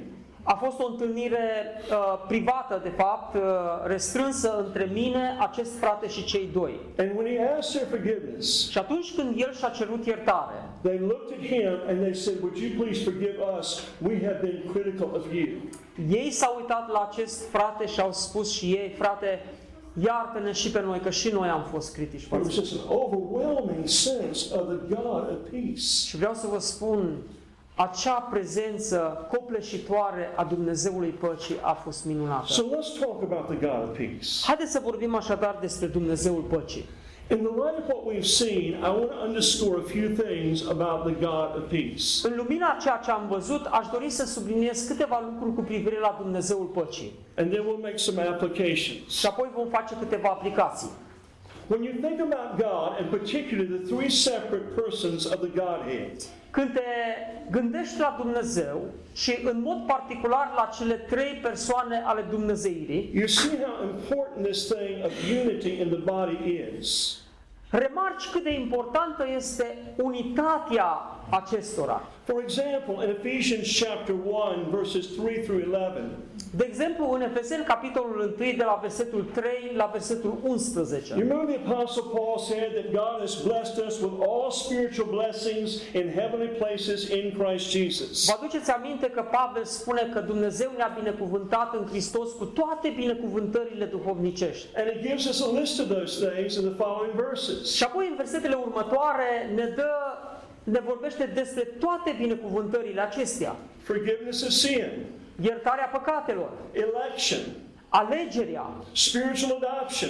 [0.52, 1.48] A fost o întâlnire
[1.90, 3.42] uh, privată, de fapt, uh,
[3.84, 6.80] restrânsă între mine, acest frate și cei doi.
[6.98, 11.38] And when he asked their forgiveness, Și atunci când el și-a cerut iertare, they looked
[11.38, 13.82] at him and they said, Would you please forgive us?
[14.08, 15.48] We have been critical of you.
[16.10, 19.46] ei s-au uitat la acest frate și au spus și ei, frate,
[20.06, 22.96] iartă-ne și pe noi, că și noi am fost critici It față was just an
[22.98, 25.88] overwhelming sense of the God of peace.
[26.08, 27.18] Și vreau să vă spun,
[27.88, 32.46] acea prezență copleșitoare a Dumnezeului păcii a fost minunată.
[32.48, 34.30] So let's talk about the God of peace.
[34.44, 36.86] Haideți să vorbim așadar despre Dumnezeul păcii.
[37.30, 41.00] In the light of what we've seen, I want to underscore a few things about
[41.10, 42.06] the God of peace.
[42.24, 46.00] În lumina a ceea ce am văzut, aș dori să subliniez câteva lucruri cu privire
[46.00, 47.12] la Dumnezeul păcii.
[47.38, 49.20] And then we'll make some applications.
[49.20, 50.90] Și apoi vom face câteva aplicații.
[51.68, 56.18] When you think about God, and particularly the three separate persons of the Godhead,
[56.52, 56.82] Când te
[57.52, 58.82] gândești la Dumnezeu
[59.14, 64.74] și în mod particular la cele trei persoane ale Dumnezeirii, you see how important this
[64.74, 65.12] thing of
[65.44, 67.18] unity in the body is.
[67.70, 72.02] remarci cât de importantă este unitatea acestora.
[72.24, 76.02] For example, in Ephesians chapter 1, verses 3 through 11,
[76.56, 81.14] De exemplu, în Efeseni, capitolul 1, de la versetul 3 la versetul 11.
[81.14, 85.70] you remember the Apostle Paul said that God has blessed us with all spiritual blessings
[85.94, 88.26] in heavenly places in Christ Jesus.
[88.26, 93.86] Vă aduceți aminte că Pavel spune că Dumnezeu ne-a binecuvântat în Hristos cu toate binecuvântările
[93.86, 94.68] duhovnicești.
[94.76, 97.76] And it gives us a list of those things in the following verses.
[97.76, 99.92] Și apoi în versetele următoare ne dă
[100.64, 103.56] ne vorbește despre toate binecuvântările acestea.
[103.84, 104.90] Forgiveness of sin,
[105.42, 107.40] Iertarea păcatelor, election,
[107.90, 110.10] alegerea, spiritual adoption.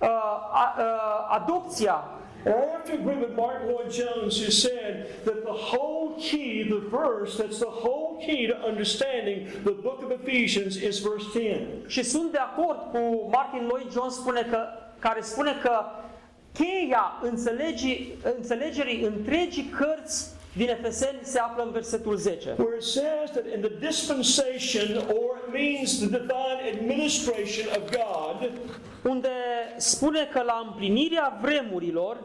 [0.00, 0.08] uh,
[0.52, 2.04] a, uh, adopția.
[2.44, 6.62] And I have to agree with Mark Lloyd Jones, who said that the whole key,
[6.62, 11.66] the verse that's the whole key to understanding the book of Ephesians is verse 10.
[11.86, 14.66] Și sunt de acord cu Martin Lloyd Jones spune că,
[14.98, 15.84] care spune că
[16.58, 22.54] cheia înțelegii, înțelegerii întregii cărți din Efeseni se află în versetul 10.
[22.58, 28.50] Where it says that in the dispensation, or it means the divine administration of God,
[29.02, 29.28] unde
[29.76, 32.16] spune că la împlinirea vremurilor,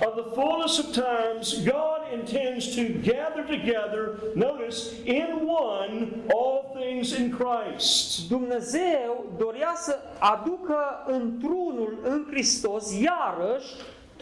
[0.00, 7.12] of the fullness of times, God intends to gather together, notice, in one, all things
[7.12, 8.28] in Christ.
[8.28, 13.66] Dumnezeu dorea să aducă într-unul în Hristos iarăși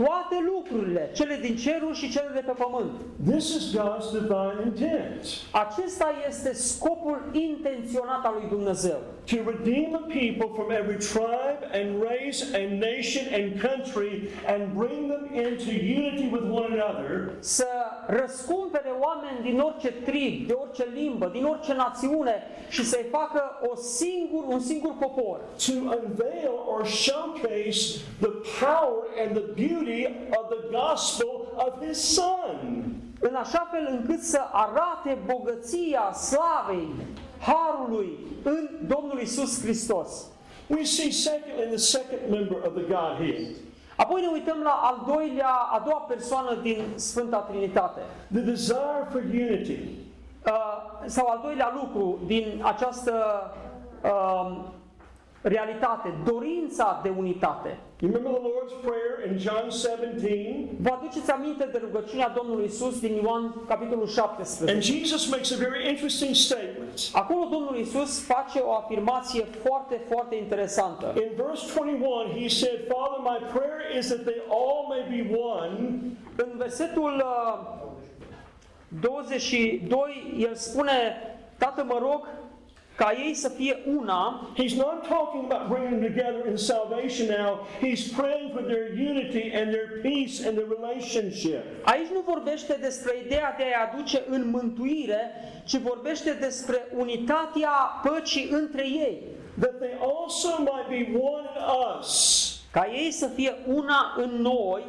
[0.05, 2.93] toate lucrurile, cele din ceruri și cele de pe pământ.
[3.31, 5.23] This is God's divine intent.
[5.51, 9.01] Acesta este scopul intenționat al lui Dumnezeu.
[9.31, 15.09] to redeem a people from every tribe and race and nation and country and bring
[15.09, 17.67] them into unity with one another, să
[18.07, 23.77] răscumpere oameni din orice trib, de orice limbă, din orice națiune și să-i facă o
[23.77, 25.41] singur, un singur popor.
[25.67, 29.90] to unveil or showcase the power and the beauty
[30.39, 32.85] of the gospel of his son.
[33.21, 36.89] În așa fel încât să arate bogăția slavei,
[37.41, 40.27] harului în Domnul Isus Hristos.
[40.67, 43.47] We see secondly the second member of the Godhead,
[43.97, 48.01] Apoi ne uităm la al doilea, a doua persoană din Sfânta Trinitate.
[48.33, 49.79] the desire for unity.
[50.47, 50.53] Uh,
[51.07, 53.15] sau al doilea lucru din această
[54.03, 54.57] uh,
[55.43, 57.79] realitate, dorința de unitate.
[58.01, 60.69] You remember the Lord's Prayer in John 17?
[60.81, 64.77] Vă aduceți aminte de rugăciunea Domnului Isus din Ioan capitolul 17.
[64.77, 66.97] And Jesus makes a very interesting statement.
[67.13, 71.07] Acolo Domnul Isus face o afirmație foarte, foarte interesantă.
[71.17, 75.73] In verse 21, he said, Father, my prayer is that they all may be one,
[76.37, 77.89] În versetul uh,
[79.01, 80.93] 22, el spune,
[81.59, 82.29] Tată, mă rog
[83.01, 87.51] ca ei să fie una, He's not talking about bringing them together in salvation now.
[87.87, 91.63] He's praying for their unity and their peace and their relationship.
[91.83, 95.23] Aici nu vorbește despre ideea de a-i aduce în mântuire,
[95.65, 97.71] ci vorbește despre unitatea
[98.03, 99.23] păcii între ei.
[99.59, 101.63] That they also might be one in
[101.99, 102.11] us.
[102.73, 104.83] Ca ei să fie una în noi,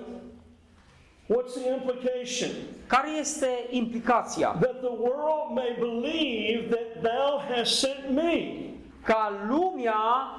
[1.31, 2.49] What's the implication?
[2.87, 4.57] care este implicația?
[4.59, 8.55] That the world may believe that thou hast sent me.
[9.03, 9.95] Ca lumea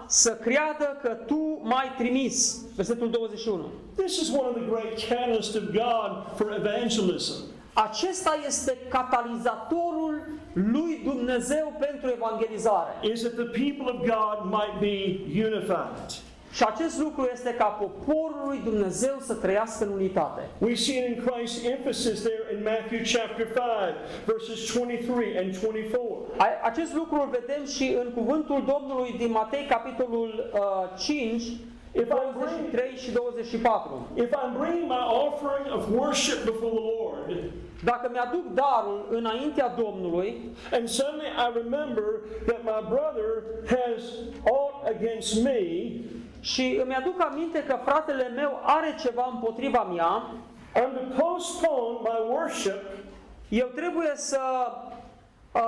[0.07, 2.64] să creadă că tu m-ai trimis.
[2.76, 3.66] Versetul 21.
[3.96, 7.35] This is one of the great catalysts of God for evangelism.
[7.72, 12.90] Acesta este catalizatorul lui Dumnezeu pentru evangelizare.
[13.12, 16.22] Is that the people of God might be unified.
[16.53, 20.41] Și acest lucru este ca poporul lui Dumnezeu să trăiască în unitate.
[20.59, 23.57] We see it in Christ's emphasis there in Matthew chapter 5,
[24.27, 26.27] verses 23 and 24.
[26.37, 30.61] A- Acest lucru îl vedem și în cuvântul Domnului din Matei, capitolul uh,
[30.99, 31.43] 5,
[31.93, 34.07] 23 și 24.
[34.15, 37.27] If I'm bringing my offering of worship before the Lord,
[37.85, 40.41] Dacă mi-aduc darul înaintea Domnului
[40.73, 42.05] and suddenly I remember
[42.47, 43.31] that my brother
[43.77, 44.01] has
[44.57, 45.61] aught against me,
[46.42, 50.22] și îmi aduc aminte că fratele meu are ceva împotriva mea,
[50.74, 52.81] I'm to postpone my worship
[53.52, 54.40] eu trebuie să
[55.52, 55.61] uh,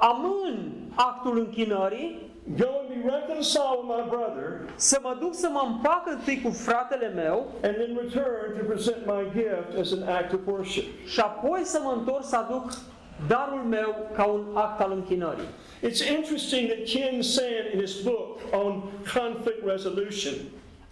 [0.00, 5.62] amân actul închinării, go and be reconciled with my brother, să mă duc să mă
[5.66, 10.32] împac întâi cu fratele meu and then return to present my gift as an act
[10.32, 11.06] of worship.
[11.06, 12.70] și apoi să mă întorc să aduc
[13.26, 15.48] darul meu ca un act al închinării.
[15.82, 18.82] It's interesting that Ken Sand, in his book on
[19.14, 20.34] conflict resolution,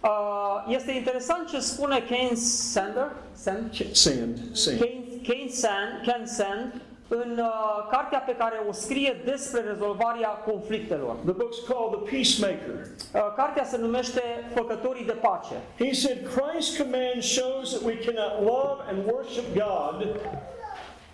[0.01, 6.81] Uh, este interesant ce spune Keynes Sander, Sand, Sand, Sand, Keynes, Keynes Sand, Ken Sand
[7.07, 11.15] în uh, cartea pe care o scrie despre rezolvarea conflictelor.
[11.25, 12.75] the book's called The Peacemaker.
[13.13, 14.21] Uh, cartea se numește
[14.55, 15.55] Făcătorii de pace.
[15.77, 20.07] He said Christ's command shows that we cannot love and worship God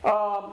[0.03, 0.43] Uh,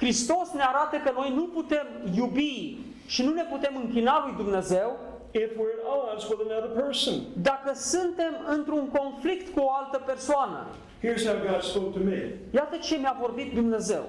[0.00, 1.86] Hristos ne arată că noi nu putem
[2.16, 4.88] iubi și nu ne putem închina lui Dumnezeu
[5.30, 7.14] if we're at odds with another person.
[7.42, 10.66] dacă suntem într-un conflict cu o altă persoană.
[11.04, 12.38] Here's how God spoke to me.
[12.50, 14.04] Iată ce mi-a vorbit Dumnezeu.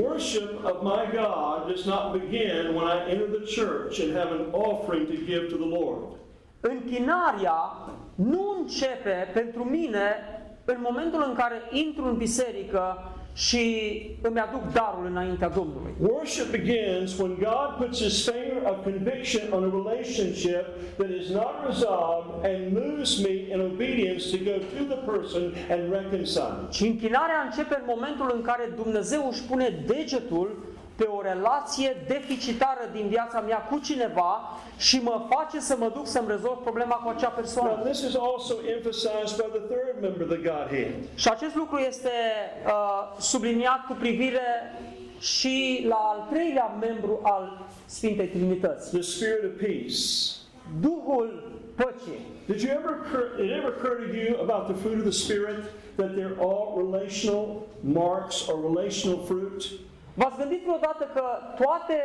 [0.00, 4.44] Worship of my God does not begin when I enter the church and have an
[4.52, 6.02] offering to give to the Lord.
[6.60, 7.60] Închinarea
[8.14, 10.04] nu începe pentru mine
[10.64, 13.62] în momentul în care intru în biserică și
[14.20, 15.94] îmi aduc darul înaintea Domnului.
[16.00, 20.64] Worship begins when God puts his finger of conviction on a relationship
[20.96, 25.82] that is not resolved and moves me in obedience to go to the person and
[25.98, 26.58] reconcile.
[26.70, 30.48] Și închinarea începe în momentul în care Dumnezeu își pune degetul
[31.02, 36.06] pe o relație deficitară din viața mea cu cineva și mă face să mă duc
[36.06, 37.82] să-mi rezolv problema cu acea Now, persoană.
[37.90, 40.92] this is also emphasized by the third member of the Godhead.
[41.14, 42.14] Și acest lucru este
[42.66, 42.72] uh,
[43.18, 44.48] subliniat cu privire
[45.20, 50.00] și la al treilea membru al Sfintei Trinități, the spirit of peace.
[50.80, 51.28] Duhul
[51.74, 52.20] păcii.
[52.46, 55.18] Did you ever occur, did it ever occur to you about the fruit of the
[55.26, 55.60] spirit
[56.00, 57.44] that they're all relational
[57.80, 59.62] marks or relational fruit?
[60.14, 61.22] V-ați gândit vreodată că
[61.62, 61.96] toate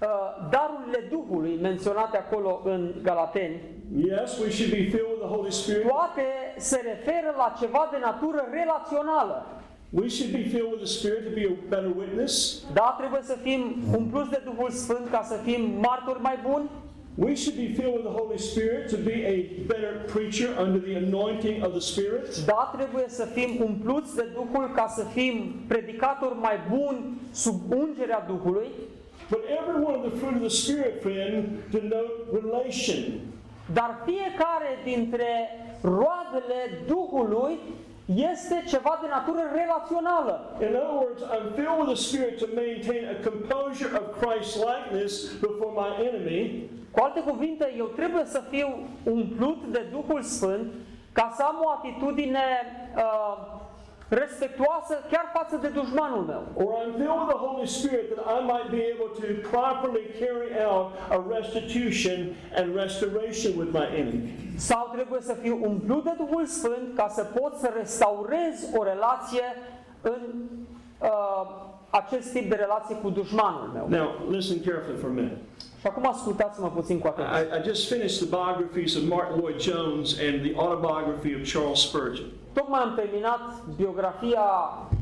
[0.00, 0.08] uh,
[0.50, 3.60] darurile Duhului menționate acolo în Galateni,
[3.96, 5.86] Yes, we should be filled with the Holy Spirit.
[5.88, 6.24] toate
[6.56, 9.46] se referă la ceva de natură relațională.
[9.90, 12.64] We should be filled with the Spirit to be a better witness.
[12.72, 13.60] Da, trebuie să fim
[13.96, 16.68] umpluți de Duhul Sfânt ca să fim martori mai buni.
[17.16, 20.94] We should be filled with the Holy Spirit to be a better preacher under the
[20.94, 22.46] anointing of the Spirit.
[22.46, 28.24] Da, trebuie să fim umpluți de Duhul ca să fim predicatori mai buni sub ungerea
[28.26, 28.66] Duhului.
[29.30, 33.20] But every one of the fruit of the Spirit, friend, denote relation.
[33.72, 35.48] Dar fiecare dintre
[35.82, 37.58] roadele Duhului
[38.06, 40.34] este ceva de natură relațională.
[40.60, 45.12] In other words, I'm filled with the Spirit to maintain a composure of Christ likeness
[45.40, 46.70] before my enemy.
[46.90, 48.68] Cu alte cuvinte, eu trebuie să fiu
[49.02, 50.72] umplut de Duhul Sfânt
[51.12, 52.44] ca să am o atitudine
[52.96, 53.61] uh,
[54.12, 56.42] respectuoasă chiar față de dușmanul meu.
[56.62, 60.50] Or I'm filled with the Holy Spirit that I might be able to properly carry
[60.66, 60.84] out
[61.16, 62.18] a restitution
[62.58, 64.22] and restoration with my enemy.
[64.56, 69.46] Sau trebuie să fiu umplut de Duhul Sfânt ca să pot să restaurez o relație
[70.00, 70.20] în
[71.00, 71.44] uh,
[71.90, 73.86] acest tip de relație cu dușmanul meu.
[73.88, 75.38] Now, listen carefully for a minute.
[75.80, 77.56] Și acum ascultați-mă puțin cu atenție.
[77.56, 81.80] I, I just finished the biographies of Martin Lloyd Jones and the autobiography of Charles
[81.80, 82.26] Spurgeon.
[82.52, 84.42] Tocmai am terminat biografia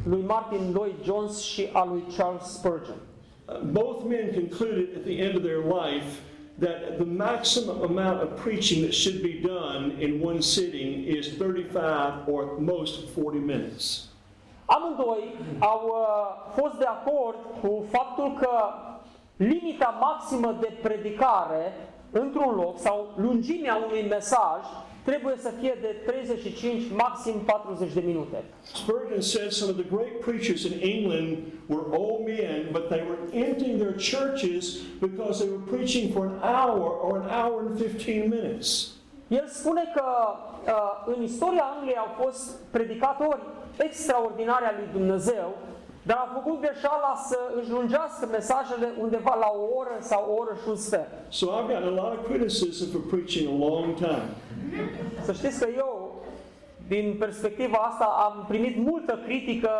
[0.05, 2.97] lui Martin Lloyd Jones și a lui Charles Spurgeon.
[2.97, 6.21] Uh, both men concluded at the end of their life
[6.59, 12.29] that the maximum amount of preaching that should be done in one sitting is 35
[12.29, 14.09] or at most 40 minutes.
[14.65, 18.51] Amândoi au uh, fost de acord cu faptul că
[19.37, 21.73] limita maximă de predicare
[22.11, 24.61] într-un loc sau lungimea unui mesaj
[25.05, 28.45] trebuie să fie de 35, maxim 40 de minute.
[28.63, 31.37] Spurgeon said some of the great preachers in England
[31.67, 34.65] were old men, but they were emptying their churches
[35.01, 38.89] because they were preaching for an hour or an hour and 15 minutes.
[39.29, 40.05] El spune că
[40.67, 43.41] uh, în istoria Angliei au fost predicatori
[43.79, 45.59] extraordinari al lui Dumnezeu,
[46.03, 50.55] dar au făcut greșeala să își lungească mesajele undeva la o oră sau o oră
[50.63, 51.11] și un sfert.
[51.29, 54.29] So I've gotten a lot of criticism for preaching a long time.
[55.25, 56.23] Să știți că eu,
[56.89, 59.71] din perspectiva asta, am primit multă critică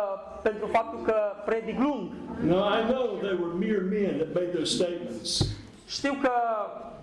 [0.41, 1.15] pentru faptul că
[1.45, 2.09] predic lung.
[2.43, 5.29] Now I know they were mere men that made those statements.
[5.87, 6.31] Știu că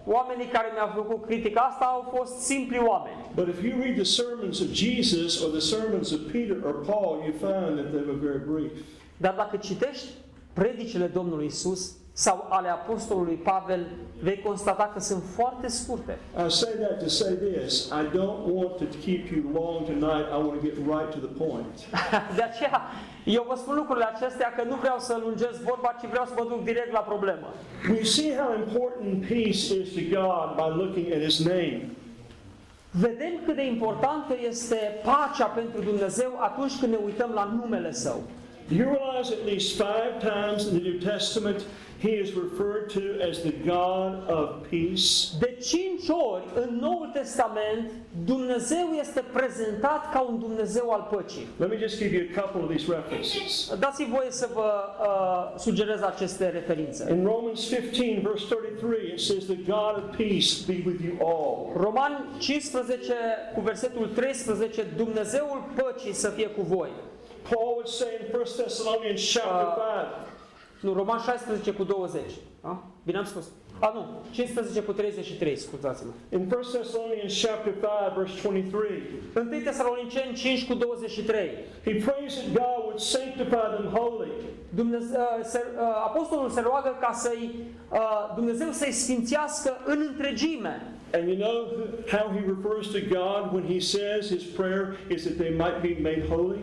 [0.06, 3.16] oamenii care mi-au făcut critica asta au fost simpli oameni.
[3.34, 7.14] But if you read the sermons of Jesus or the sermons of Peter or Paul,
[7.26, 8.72] you find that they were very brief.
[9.20, 10.06] Dar dacă citești
[10.52, 13.86] predicile Domnului Isus sau ale Apostolului Pavel,
[14.22, 16.18] vei constata că sunt foarte scurte.
[16.46, 20.26] I say that to say this I don't want to keep you long tonight.
[20.36, 21.74] I want to get right to the point.
[22.38, 22.82] De aceea,
[23.24, 26.44] eu vă spun lucrurile acestea că nu vreau să lungesc vorba, ci vreau să mă
[26.48, 27.48] duc direct la problemă.
[27.90, 31.80] We see how important peace is to God by looking at His name.
[32.90, 38.20] Vedem cât de importantă este pacea pentru Dumnezeu atunci când ne uităm la numele Său.
[38.68, 41.64] Do you realize at least five times in the New Testament
[42.00, 45.36] He is referred to as the God of peace?
[45.40, 47.90] De cinci ori în Noul Testament
[48.24, 51.46] Dumnezeu este prezentat ca un Dumnezeu al păcii.
[51.56, 53.74] Let me just give you a couple of these references.
[53.78, 57.12] Dați-mi voie să vă uh, sugerez aceste referințe.
[57.12, 61.82] In Romans 15, verse 33, it says, The God of peace be with you all.
[61.82, 63.14] Roman 15
[63.54, 66.90] cu versetul 13 Dumnezeul păcii să fie cu voi.
[67.50, 69.66] Paul would say in 1 Thessalonians chapter
[70.80, 72.20] 5, Nu, Roman 16 cu 20.
[72.60, 72.82] A?
[73.04, 73.44] Bine am spus.
[73.80, 76.10] A, nu, 15 cu 33, scuzați-mă.
[76.32, 77.82] in 1 Thessalonians chapter 5,
[78.16, 79.02] verse 23,
[79.36, 81.50] 1 Tesaloniceni 5 cu 23.
[81.84, 84.30] he prays that God would sanctify them wholly.
[84.74, 87.50] Dumnezeu, se, uh, apostolul se roagă ca să-i,
[87.92, 87.98] uh,
[88.34, 90.82] Dumnezeu să-i sfințească în întregime.
[91.14, 91.58] And you know
[92.10, 95.96] how he refers to God when he says his prayer is that they might be
[96.02, 96.58] made holy?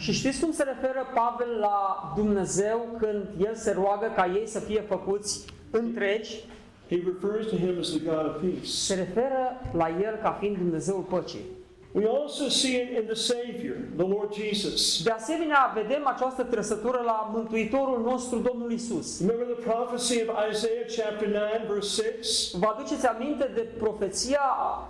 [0.00, 4.60] Și știți cum se referă Pavel la Dumnezeu când el se roagă ca ei să
[4.60, 6.44] fie făcuți întregi?
[6.88, 8.66] He refers to him as the God of peace.
[8.66, 11.44] Se referă la el ca fiind Dumnezeul păcii.
[11.92, 15.02] We also see it in the Savior, the Lord Jesus.
[15.02, 19.20] De asemenea, vedem această trăsătură la Mântuitorul nostru, Domnul Isus.
[19.20, 21.42] Remember the prophecy of Isaiah chapter 9,
[21.72, 22.56] verse 6?
[22.58, 24.40] Vă aduceți aminte de profeția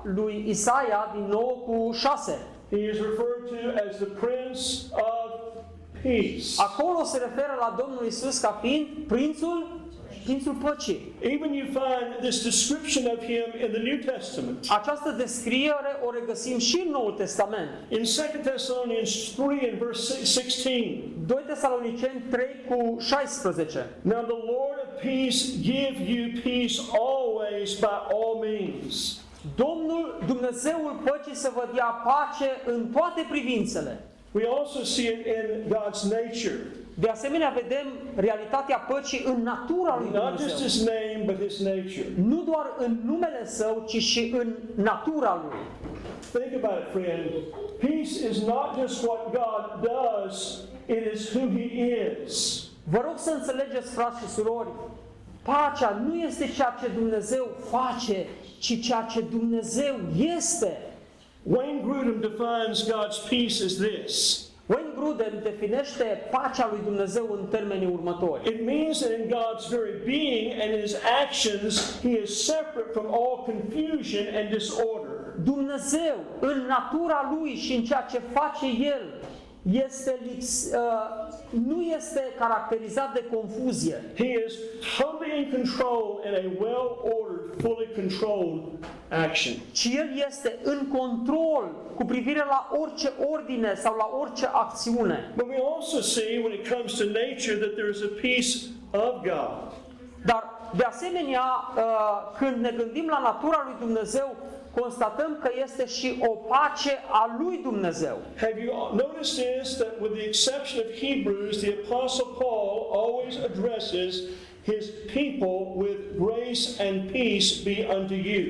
[0.03, 2.39] lui Isaia din nou cu 6.
[2.71, 5.65] He is referred to as the Prince of
[6.03, 6.57] Peace.
[6.59, 9.81] Acolo se referă la Domnul Isus ca fiind prințul,
[10.25, 11.13] prințul păcii.
[11.21, 14.67] Even you find this description of him in the New Testament.
[14.69, 17.69] Această descriere o regăsim și în Noul Testament.
[17.89, 20.99] In 2 Thessalonians 3 and verse 16.
[21.27, 23.87] 2 Tesaloniceni 3 cu 16.
[24.03, 29.20] Now the Lord of peace give you peace always by all means.
[29.57, 34.01] Domnul, Dumnezeul păcii să vă dea pace în toate privințele.
[34.33, 36.59] We also see it in God's nature.
[36.95, 37.87] De asemenea, vedem
[38.17, 40.67] realitatea păcii în natura lui Not just Dumnezeu.
[40.67, 42.07] his name, but his nature.
[42.29, 45.59] Nu doar în numele său, ci și în natura lui.
[46.41, 47.31] Think about it, friend.
[47.79, 51.69] Peace is not just what God does, it is who he
[52.25, 52.65] is.
[52.91, 54.69] Vă rog să înțelegeți, frați și surori,
[55.51, 58.27] pacea nu este ceea ce Dumnezeu face,
[58.59, 59.95] ci ceea ce Dumnezeu
[60.37, 60.79] este.
[61.43, 64.45] Wayne Grudem defines God's peace as this.
[64.67, 68.49] Wayne Grudem definește pacea lui Dumnezeu în termenii următori.
[68.49, 73.07] It means that in God's very being and in his actions, he is separate from
[73.07, 75.17] all confusion and disorder.
[75.45, 79.03] Dumnezeu, în natura lui și în ceea ce face el,
[79.63, 84.55] este lips, uh, nu este caracterizat de confuzie, He is
[84.99, 88.63] totally in control in a well ordered, fully controlled
[89.09, 89.55] action.
[89.73, 95.33] ci el este în control cu privire la orice ordine sau la orice acțiune.
[95.37, 99.23] But we also see when it comes to nature that there is a peace of
[99.23, 99.73] God.
[100.25, 100.45] Dar,
[100.77, 101.43] de asemenea,
[101.77, 101.83] uh,
[102.39, 104.37] când ne gândim la natura lui Dumnezeu,
[104.75, 108.19] constatăm că este și o pace a lui Dumnezeu.
[108.41, 114.23] Have you noticed this that with the exception of Hebrews, the Apostle Paul always addresses
[114.65, 118.45] his people with grace and peace be unto you.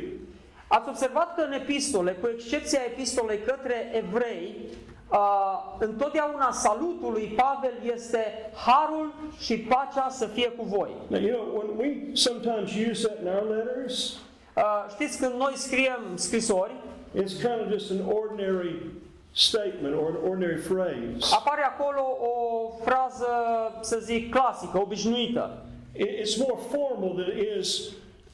[0.69, 4.55] Ați observat că în epistole, cu excepția epistolei către evrei,
[5.13, 10.91] uh, întotdeauna salutul lui Pavel este harul și pacea să fie cu voi.
[11.07, 14.19] Now, you know, when we sometimes use that in our letters,
[14.61, 16.73] Uh, știți, când noi scriem scrisori,
[17.15, 18.83] it's kind of just an ordinary
[19.33, 21.35] statement or an ordinary phrase.
[21.35, 22.33] apare acolo o
[22.85, 23.27] frază,
[23.81, 25.63] să zic, clasică, obișnuită.
[25.97, 27.81] It- It's more formal than it is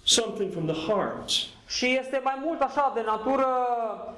[0.04, 1.28] something from the heart.
[1.68, 4.12] Și este mai mult așa de natură, uh,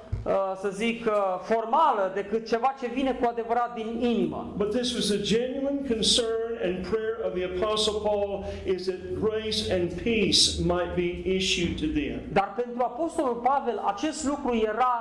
[0.61, 4.53] să zic, uh, formală decât ceva ce vine cu adevărat din inimă.
[4.57, 9.73] But this was a genuine concern and prayer of the Apostle Paul is that grace
[9.75, 10.41] and peace
[10.73, 12.19] might be issued to them.
[12.33, 14.95] Dar pentru Apostolul Pavel acest lucru era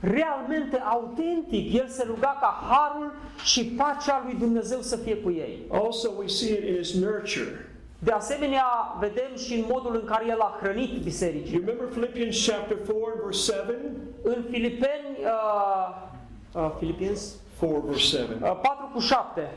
[0.00, 1.72] realmente autentic.
[1.72, 3.12] El se ruga ca harul
[3.44, 5.58] și pacea lui Dumnezeu să fie cu ei.
[5.68, 7.69] Also, we see it in his nurture.
[8.02, 11.58] De asemenea, vedem și în modul în care el a hrănit You bisericii.
[11.58, 12.94] remember Philippians chapter 4,
[13.24, 13.74] verse 7?
[14.22, 18.32] În Filipeni, uh, uh, Filipiens 4, verse 7.
[18.42, 19.50] uh, 4 cu 7,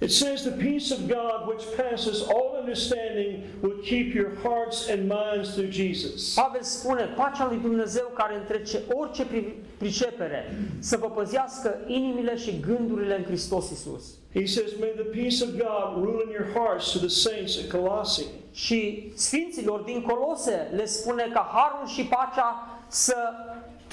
[0.00, 5.06] It says, The peace of God, which passes all understanding, will keep your hearts and
[5.08, 6.34] minds through Jesus.
[6.34, 12.60] Pavel spune, pacea lui Dumnezeu care întrece orice pri- pricepere, să vă păzească inimile și
[12.60, 14.04] gândurile în Hristos Isus.
[14.34, 17.68] He says, May the peace of God rule in your hearts to the saints at
[17.70, 18.24] Colossae.
[18.52, 23.16] Și Sfinților din Colose le spune ca harul și pacea să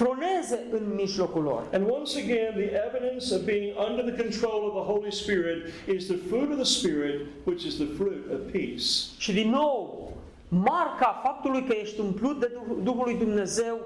[0.02, 1.62] troneze în mijlocul lor.
[1.72, 5.58] And once again, the evidence of being under the control of the Holy Spirit
[5.96, 8.86] is the fruit of the Spirit, which is the fruit of peace.
[9.18, 10.10] Și din nou,
[10.48, 13.78] marca faptului că ești umplut de Duh- Duhul lui Dumnezeu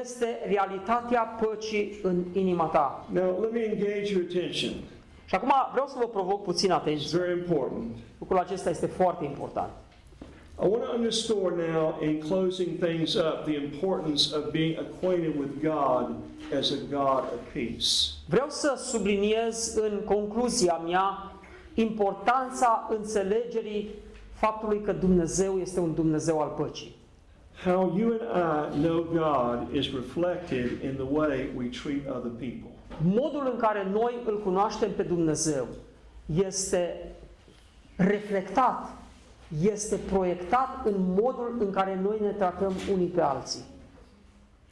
[0.00, 3.06] este realitatea păcii în inima ta.
[3.12, 4.72] Now, let me engage your attention.
[5.24, 7.18] Și acum vreau să vă provoc puțin It's atenție.
[7.18, 7.96] very important.
[8.18, 9.70] Lucrul acesta este foarte important.
[10.60, 15.62] I want to underscore now, in closing things up, the importance of being acquainted with
[15.62, 16.20] God
[16.52, 18.14] as a God of peace.
[18.26, 21.32] Vreau să subliniez în concluzia mea
[21.74, 23.88] importanța înțelegerii
[24.32, 26.96] faptului că Dumnezeu este un Dumnezeu al păcii.
[27.64, 32.70] How you and I know God is reflected in the way we treat other people.
[33.02, 35.66] Modul în care noi îl cunoaștem pe Dumnezeu
[36.46, 37.14] este
[37.96, 38.97] reflectat,
[39.62, 43.64] este proiectat în modul în care noi ne tratăm unii pe alții.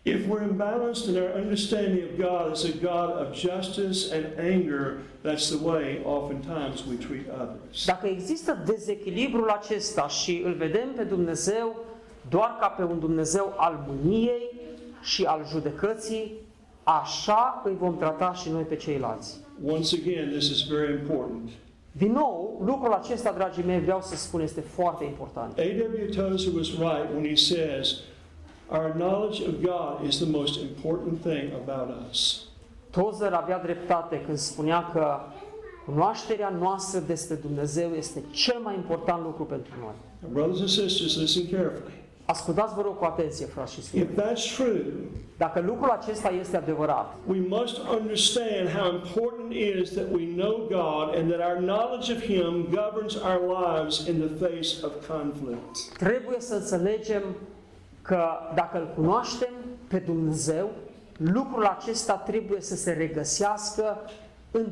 [0.03, 4.99] If we're imbalanced in our understanding of God as a God of justice and anger,
[5.25, 7.85] that's the way oftentimes we treat others.
[7.87, 11.77] Dacă există dezechilibrul acesta și îl vedem pe Dumnezeu
[12.29, 14.51] doar ca pe un Dumnezeu al mâniei
[15.03, 16.33] și al judecății,
[16.83, 19.37] așa îi vom trata și noi pe ceilalți.
[19.65, 21.51] Once again, this is very important.
[21.99, 25.59] Din nou, lucrul acesta, dragii mei, vreau să spun, este foarte important.
[25.59, 26.05] A.W.
[26.15, 28.01] Tozer was right when he says,
[28.69, 32.45] Our knowledge of God is the most important thing about us.
[32.91, 35.19] Tozer avea dreptate când spunea că
[35.85, 39.95] cunoașterea noastră despre Dumnezeu este cel mai important lucru pentru noi.
[40.19, 42.06] Now, brothers and sisters, listen carefully.
[42.27, 44.11] Ascultați, vă rog, cu atenție, frați și surori.
[44.13, 44.83] If that's true,
[45.37, 50.67] Dacă lucrul acesta este adevărat, we must understand how important it is that we know
[50.69, 55.99] God and that our knowledge of Him governs our lives in the face of conflict.
[55.99, 57.23] trebuie să înțelegem
[58.03, 58.25] că
[58.55, 59.53] dacă îl cunoaștem
[59.89, 60.71] pe Dumnezeu,
[61.17, 63.97] lucrul acesta trebuie să se regăsească
[64.51, 64.67] în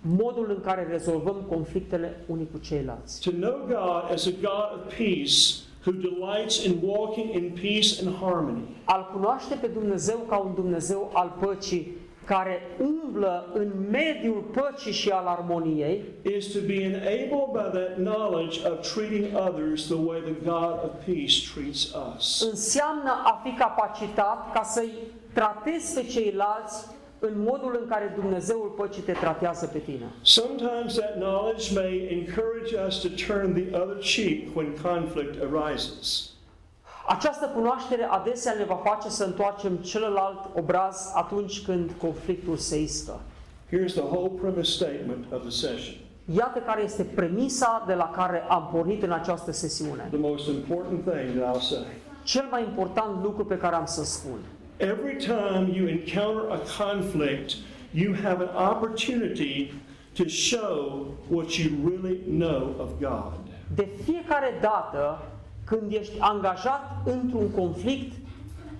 [0.00, 3.20] modul în care rezolvăm conflictele unii cu ceilalți.
[3.20, 5.36] To know God as a God of peace
[5.84, 8.62] who delights in walking in peace and harmony.
[8.84, 15.10] Al cunoaște pe Dumnezeu ca un Dumnezeu al păcii care umblă în mediul păcii și
[15.10, 16.04] al armoniei,
[16.36, 20.90] is to be enabled by that knowledge of treating others the way the God of
[21.04, 22.40] peace treats us.
[22.50, 24.92] înseamnă a fi capacitat ca să-i
[25.32, 26.86] tratezi pe ceilalți
[27.24, 30.06] în modul în care Dumnezeul păcii te tratează pe tine.
[30.22, 36.30] Sometimes that knowledge may encourage us to turn the other cheek when conflict arises.
[37.06, 43.20] Această cunoaștere adesea ne va face să întoarcem celălalt obraz atunci când conflictul se iscă.
[43.72, 45.94] Here's the whole premise statement of the session.
[46.36, 50.06] Iată care este premisa de la care am pornit în această sesiune.
[50.10, 51.86] The most important thing that I'll say.
[52.22, 54.38] Cel mai important lucru pe care am să spun.
[54.76, 57.56] Every time you encounter a conflict,
[57.92, 59.72] you have an opportunity
[60.14, 63.38] to show what you really know of God.
[63.74, 65.22] De fiecare dată
[65.64, 68.12] când ești angajat într-un conflict,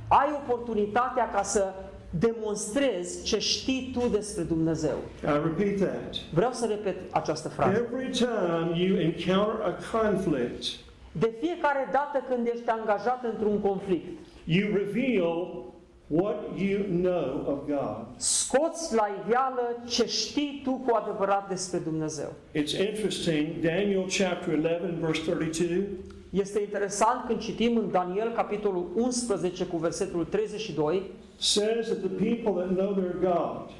[0.09, 1.73] ai oportunitatea ca să
[2.11, 4.97] demonstrezi ce știi tu despre Dumnezeu.
[5.23, 6.17] I repeat that.
[6.33, 7.77] Vreau să repet această frază.
[7.77, 10.65] Every time you encounter a conflict,
[11.13, 15.65] De fiecare dată când ești angajat într-un conflict, you reveal
[16.13, 18.07] what you know of God.
[18.17, 22.33] scoți la iveală ce știi tu cu adevărat despre Dumnezeu.
[22.55, 25.87] It's interesting, Daniel chapter 11, verse 32.
[26.31, 32.63] Este interesant când citim în Daniel capitolul 11 cu versetul 32, says that the people
[32.63, 33.71] that know their God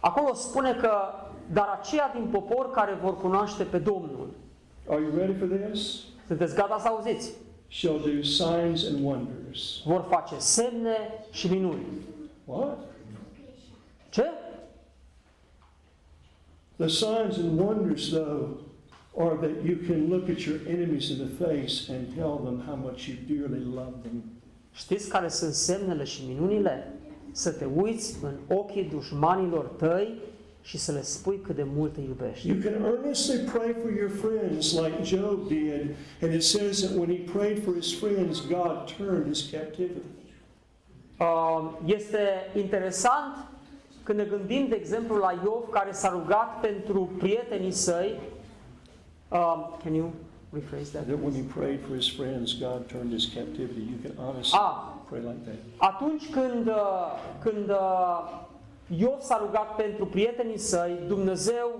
[0.00, 0.90] acolo spune că
[1.52, 4.28] dar aceia din popor care vor cunoaște pe Domnul,
[4.88, 5.96] Are you ready for this?
[6.26, 7.32] sunteți gata să auziți,
[7.68, 9.82] Shall do signs and wonders.
[9.84, 10.96] vor face semne
[11.30, 11.84] și minuni.
[12.44, 12.78] What?
[14.10, 14.24] Ce?
[16.76, 18.48] The signs and wonders, though,
[19.16, 22.76] are that you can look at your enemies in the face and tell them how
[22.76, 24.22] much you dearly love them.
[24.72, 26.92] Știți care sunt semnele și minunile?
[27.32, 30.18] Să te uiți în ochii dușmanilor tăi
[30.66, 32.48] și să le spui cât de mult îi iubești.
[32.48, 37.08] You can earnestly pray for your friends like Job did, and it says that when
[37.10, 40.00] he prayed for his friends, God turned his captivity.
[41.18, 43.36] Uh, Este interesant
[44.02, 48.18] când ne gândim, de exemplu, la Iov, care s-a rugat pentru prietenii săi.
[49.28, 50.10] Uh, Can you
[50.52, 51.06] rephrase that?
[51.06, 53.80] That when he prayed for his friends, God turned his captivity.
[53.80, 55.58] You can honestly Ah, pray like that.
[55.94, 57.12] atunci când, uh,
[57.42, 58.42] când uh,
[58.88, 61.70] Iov s-a rugat pentru prietenii săi, Dumnezeu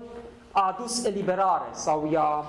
[0.51, 2.45] a adus eliberare sau i-a,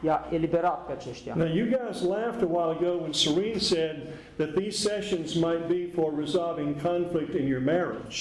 [0.00, 1.34] i-a eliberat pe aceștia.
[1.36, 3.96] Now, you guys laughed a while ago when Serene said
[4.36, 8.16] that these sessions might be for resolving conflict in your marriage.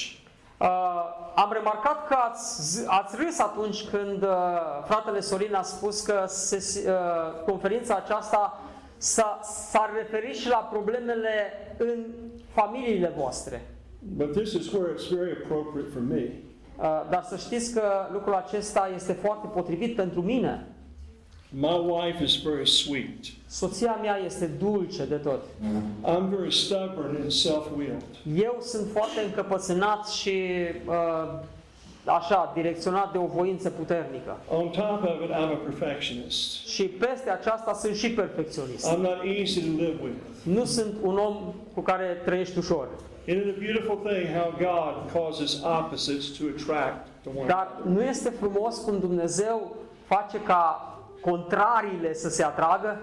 [0.59, 0.67] Uh,
[1.35, 4.29] am remarcat că ați, z- ați râs atunci când uh,
[4.85, 8.59] fratele Sorin a spus că se, uh, conferința aceasta
[8.97, 12.05] s-a, s-a referit și la problemele în
[12.53, 13.61] familiile voastre.
[14.07, 16.23] But this is where it's very appropriate for me.
[16.77, 17.81] Uh, dar să știți că
[18.13, 20.67] lucrul acesta este foarte potrivit pentru mine.
[21.49, 23.17] My wife is very sweet.
[23.47, 25.43] Soția mea este dulce de tot.
[26.03, 28.03] I'm very stubborn and self-willed.
[28.35, 30.41] Eu sunt foarte încăpățânat și
[30.87, 31.39] uh,
[32.05, 34.37] așa, direcționat de o voință puternică.
[34.49, 36.67] On top of it, I'm a perfectionist.
[36.67, 38.93] Și peste aceasta sunt și perfecționist.
[38.93, 40.15] I'm not easy to live with.
[40.43, 42.87] Nu sunt un om cu care trăiești ușor.
[43.27, 47.91] Isn't it a beautiful thing how God causes opposites to attract to one Dar another?
[47.93, 52.97] nu este frumos când Dumnezeu face ca contrariile să se atragă?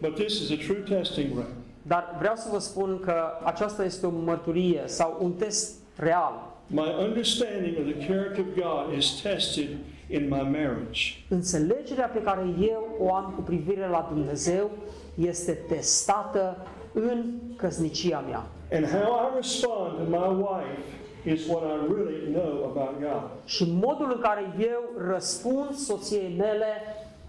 [0.00, 1.54] But this is a true testing ground.
[1.82, 3.14] Dar vreau să vă spun că
[3.44, 6.32] aceasta este o mărturie sau un test real.
[6.66, 9.68] My understanding of the character of God is tested
[10.08, 11.00] in my marriage.
[11.28, 14.70] Înțelegerea pe care eu o am cu privire la Dumnezeu
[15.14, 16.56] este testată
[16.92, 17.24] în
[17.56, 18.46] căsnicia mea.
[18.72, 20.86] And how I respond to my wife
[21.24, 23.30] is what I really know about God.
[23.44, 26.66] Și modul în care eu răspund soției mele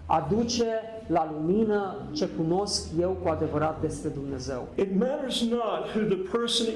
[0.06, 0.66] aduce
[1.08, 4.68] la lumină ce cunosc eu cu adevărat despre Dumnezeu.
[4.76, 6.68] It matters not who the person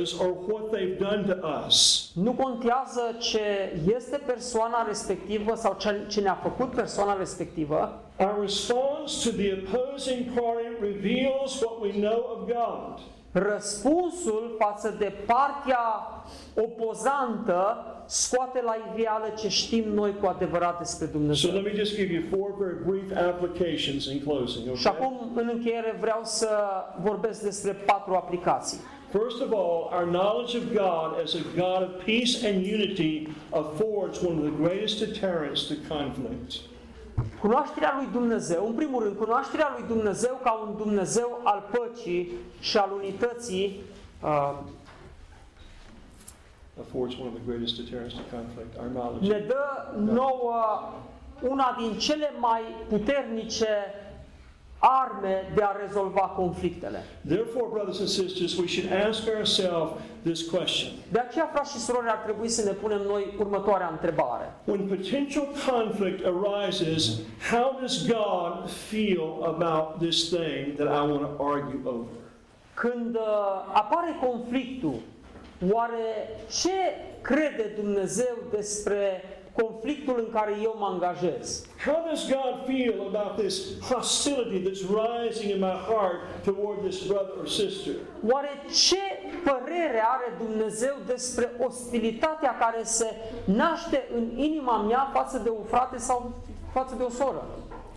[0.00, 2.10] is or what they've done to us.
[2.14, 9.30] Nu contează ce este persoana respectivă sau ce, ce ne-a făcut persoana respectivă, Our response
[9.30, 13.00] to the opposing party reveals what we know of God.
[13.34, 15.84] Răspunsul față de partea
[16.54, 17.76] opozantă
[18.06, 21.50] scoate la iveală ce știm noi cu adevărat despre So Dumnezeu.
[21.50, 24.76] let me just give you four very brief applications in closing.
[24.76, 24.98] Și Okay?
[25.00, 26.48] acum, în încheiere, vreau să
[27.02, 28.78] vorbesc despre patru aplicații.
[29.10, 34.20] First of all, our knowledge of God as a God of peace and unity affords
[34.22, 36.52] one of the greatest deterrents to conflict.
[37.40, 42.76] Cunoașterea lui Dumnezeu, în primul rând, cunoașterea lui Dumnezeu ca un Dumnezeu al păcii și
[42.76, 43.80] al unității
[44.22, 44.58] uh,
[46.80, 48.76] Affords one of the greatest deterrents to conflict.
[48.78, 49.32] Our knowledge.
[49.32, 49.64] ne dă
[49.96, 50.92] nouă
[51.42, 53.66] una din cele mai puternice
[54.86, 57.04] arme de a rezolva conflictele.
[57.20, 60.92] Therefore, brothers and sisters, we should ask ourselves this question.
[61.12, 64.52] De aceea, frați și surori, ar trebui să ne punem noi următoarea întrebare.
[64.64, 67.20] When potential conflict arises,
[67.50, 72.06] how does God feel about this thing that I want to argue over?
[72.74, 73.22] Când uh,
[73.72, 75.00] apare conflictul,
[75.72, 76.28] oare
[76.60, 76.70] ce
[77.20, 79.22] crede Dumnezeu despre
[79.62, 81.66] conflictul în care eu mă angajez?
[81.84, 87.34] How does God feel about this hostility that's rising in my heart toward this brother
[87.40, 87.92] or sister?
[88.30, 88.48] Oare
[88.86, 89.02] ce
[89.44, 95.98] părere are Dumnezeu despre ostilitatea care se naște în inima mea față de un frate
[95.98, 96.32] sau
[96.72, 97.44] față de o soră?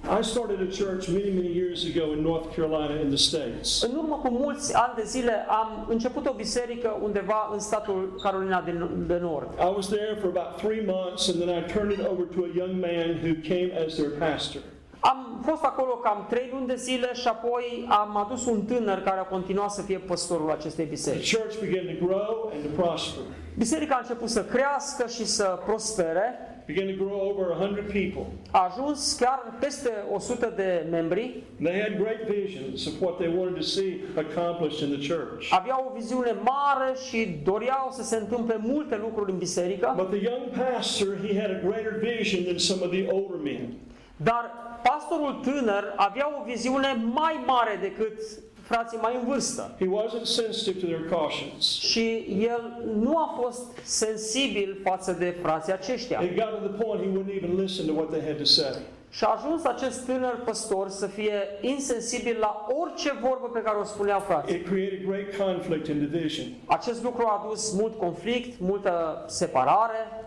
[0.09, 3.81] I started a church many, many years ago in North Carolina in the States.
[3.81, 8.61] În urmă cu mulți ani de zile am început o biserică undeva în statul Carolina
[8.61, 8.71] de,
[9.07, 9.47] de Nord.
[9.59, 12.49] I was there for about three months and then I turned it over to a
[12.55, 14.61] young man who came as their pastor.
[14.99, 19.19] Am fost acolo cam trei luni de zile și apoi am adus un tânăr care
[19.19, 21.35] a continuat să fie păstorul acestei The biserici.
[21.37, 23.23] church began to grow and to prosper.
[23.57, 26.39] Biserica a început să crească și să prospere.
[26.67, 28.25] Began to grow over 100 people.
[28.51, 31.43] A ajuns chiar peste 100 de membri.
[31.61, 35.51] They had great visions of what they wanted to see accomplished in the church.
[35.51, 39.93] Aveau o viziune mare și doreau să se întâmple multe lucruri în biserică.
[39.95, 43.73] But the young pastor, he had a greater vision than some of the older men.
[44.17, 44.51] Dar
[44.83, 48.19] pastorul tânăr avea o viziune mai mare decât
[48.67, 49.71] frații mai în vârstă.
[49.79, 51.79] He wasn't sensitive to their cautions.
[51.79, 52.63] Și el
[52.99, 56.19] nu a fost sensibil față de frații aceștia.
[56.21, 58.73] It got to the point he wouldn't even listen to what they had to say.
[59.09, 63.83] Și a ajuns acest tânăr păstor să fie insensibil la orice vorbă pe care o
[63.83, 64.55] spuneau frații.
[64.55, 66.45] It created great conflict and division.
[66.65, 70.25] Acest lucru a adus mult conflict, multă separare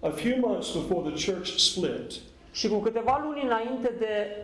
[0.00, 2.12] A few months before the church split,
[2.52, 4.36] și cu câteva luni înainte de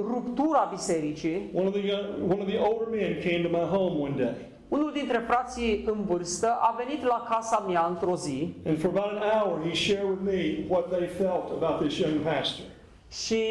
[0.00, 4.00] ruptura bisericii, one of the young, one of the older men came to my home
[4.02, 4.34] one day.
[4.68, 9.22] unul dintre frații în vârstă a venit la casa mea într-o zi And for about
[9.22, 12.64] an hour, he shared with me what they felt about this young pastor.
[13.10, 13.44] și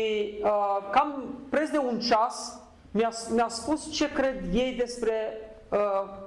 [0.43, 2.59] uh, cam preț de un ceas
[2.91, 5.44] mi-a, mi-a spus ce cred ei despre uh,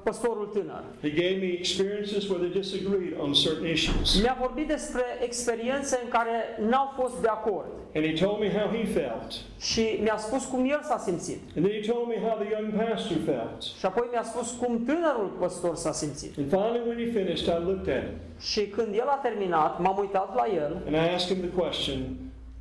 [0.02, 0.82] păstorul tânăr.
[1.00, 4.20] He gave me experiences where they disagreed on certain issues.
[4.22, 6.34] Mi-a vorbit despre experiențe în care
[6.70, 9.30] n-au fost de acord And he told me how he felt.
[9.60, 11.40] și mi-a spus cum el s-a simțit.
[11.56, 13.62] And then he told me how the young pastor felt.
[13.78, 16.38] Și apoi mi-a spus cum tânărul păstor s-a simțit.
[16.38, 18.08] And finally, when he finished, I looked at him
[18.40, 21.98] Și când el a terminat, m-am uitat la el and I asked him the question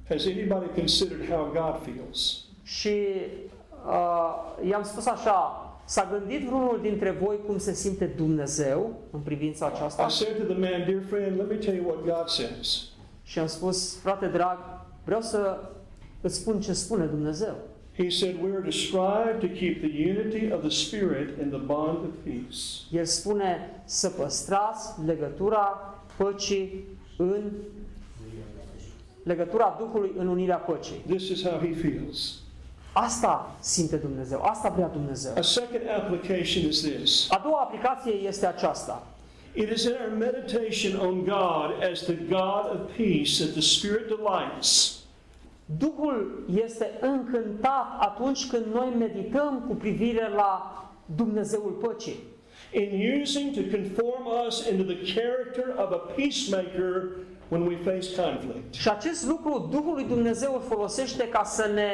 [0.09, 2.41] Has anybody considered how God feels?
[2.63, 2.97] și
[3.87, 9.65] uh, i-am spus așa, s-a gândit vreunul dintre voi cum se simte Dumnezeu în privința
[9.65, 10.05] aceasta?
[10.09, 12.83] I said to the man, Dear friend, let me tell you what God says.
[13.23, 14.57] Și am spus, frate drag,
[15.03, 15.57] vreau să
[16.21, 17.55] îți spun ce spune Dumnezeu.
[17.97, 21.59] He said, We are to strive to keep the unity of the Spirit in the
[21.59, 22.57] bond of peace.
[22.91, 26.83] El spune să păstrați legătura păcii
[27.17, 27.51] în
[29.23, 31.03] legătura Duhului în unirea păcii.
[31.07, 32.39] This is how he feels.
[33.03, 35.31] Asta simte Dumnezeu, asta vrea Dumnezeu.
[35.37, 39.03] A second application is this A doua aplicație este aceasta.
[39.53, 44.07] it is in our meditation on God as the God of peace that the Spirit
[44.07, 44.95] delights.
[45.77, 50.83] Duhul este încântat atunci când noi medităm cu privire la
[51.15, 52.19] Dumnezeul păcii.
[52.73, 57.09] in using to conform us into the character of a peacemaker
[57.47, 58.73] when we face conflict.
[58.73, 61.89] Și acest lucru Duhul lui Dumnezeu îl folosește ca să ne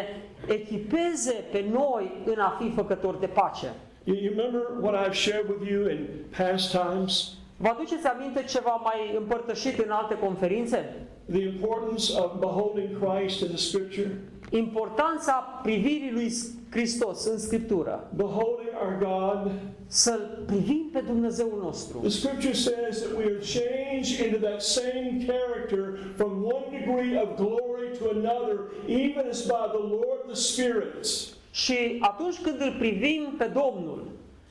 [0.47, 3.73] echipeze pe noi în a fi făcători de pace.
[4.03, 7.31] You, you remember what I've shared with you in past times?
[7.57, 10.95] Vă aduceți aminte ce v-am mai împărtășit în alte conferințe?
[11.31, 14.11] The importance of beholding Christ in the Scripture,
[14.49, 16.31] Importanța privirii lui
[16.73, 18.07] Hristos în Scriptură.
[18.15, 19.51] beholding our God.
[19.87, 21.97] Să-L privim pe Dumnezeul nostru.
[21.97, 27.27] The Scripture says that we are changed into that same character from one degree of
[27.35, 28.57] glory to another,
[28.87, 31.05] even as by the Lord the Spirit.
[31.51, 34.07] Și atunci când îl privim pe Domnul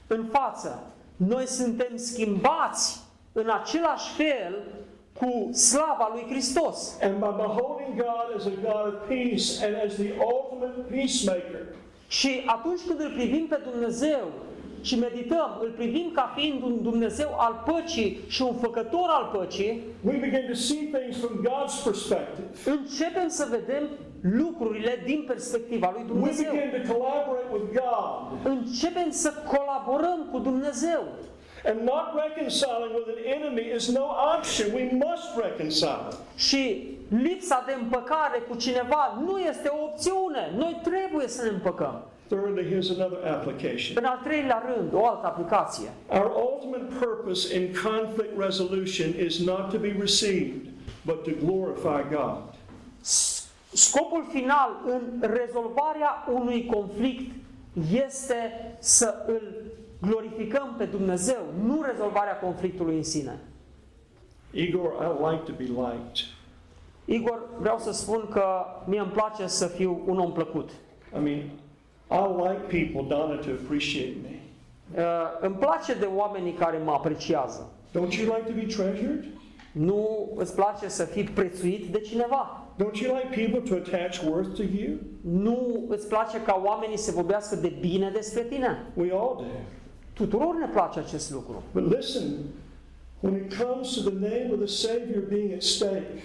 [0.07, 0.83] în față,
[1.16, 3.01] noi suntem schimbați
[3.33, 4.62] în același fel
[5.18, 6.99] cu slava lui Hristos.
[7.03, 11.66] And by beholding God as a God of peace and as the ultimate peacemaker,
[12.18, 14.24] Și atunci când îl privim pe Dumnezeu
[14.82, 19.82] și medităm, îl privim ca fiind un Dumnezeu al păcii și un făcător al păcii,
[20.04, 22.48] we begin to see things from God's perspective.
[22.64, 23.88] începem să vedem
[24.20, 26.52] lucrurile din perspectiva lui We Dumnezeu.
[26.52, 28.10] begin to collaborate with God.
[28.54, 31.02] Începem să colaborăm cu Dumnezeu.
[31.70, 34.66] And not reconciling with an enemy is no option.
[34.74, 36.08] We must reconcile.
[36.36, 36.60] Și
[37.20, 40.52] lipsa de împăcare cu cineva nu este o opțiune.
[40.56, 42.02] Noi trebuie să ne împăcăm.
[42.26, 43.96] Thirdly, here's another application.
[43.96, 45.88] În al treilea rând, o altă aplicație.
[46.08, 50.60] Our ultimate purpose in conflict resolution is not to be received,
[51.04, 52.42] but to glorify God.
[53.72, 57.34] Scopul final în rezolvarea unui conflict
[57.92, 59.42] este să îl
[60.00, 63.38] glorificăm pe Dumnezeu, nu rezolvarea conflictului în sine.
[64.50, 66.26] Igor, I like to be liked.
[67.05, 68.44] Igor, vreau să spun că
[68.84, 70.70] mie îmi place să fiu un om plăcut.
[71.16, 71.38] I mean,
[72.11, 74.40] I like people, Donna, to appreciate me.
[74.96, 75.03] Uh,
[75.40, 77.70] îmi place de oamenii care mă apreciază.
[77.90, 79.24] Don't you like to be treasured?
[79.72, 82.66] Nu îți place să fii prețuit de cineva.
[82.76, 84.96] Don't you like people to attach worth to you?
[85.20, 88.86] Nu îți place ca oamenii să vorbească de bine despre tine.
[88.94, 89.44] We all do.
[90.12, 91.62] Tuturor ne place acest lucru.
[91.72, 92.22] But listen,
[93.20, 96.22] when it comes to the name of the Savior being at stake,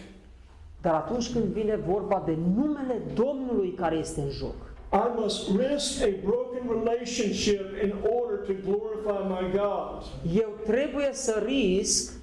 [0.88, 4.56] Dar atunci când vine vorba de numele Domnului care este în joc,
[4.94, 10.02] I must risk a broken relationship in order to glorify my God.
[10.42, 12.14] eu trebuie să risc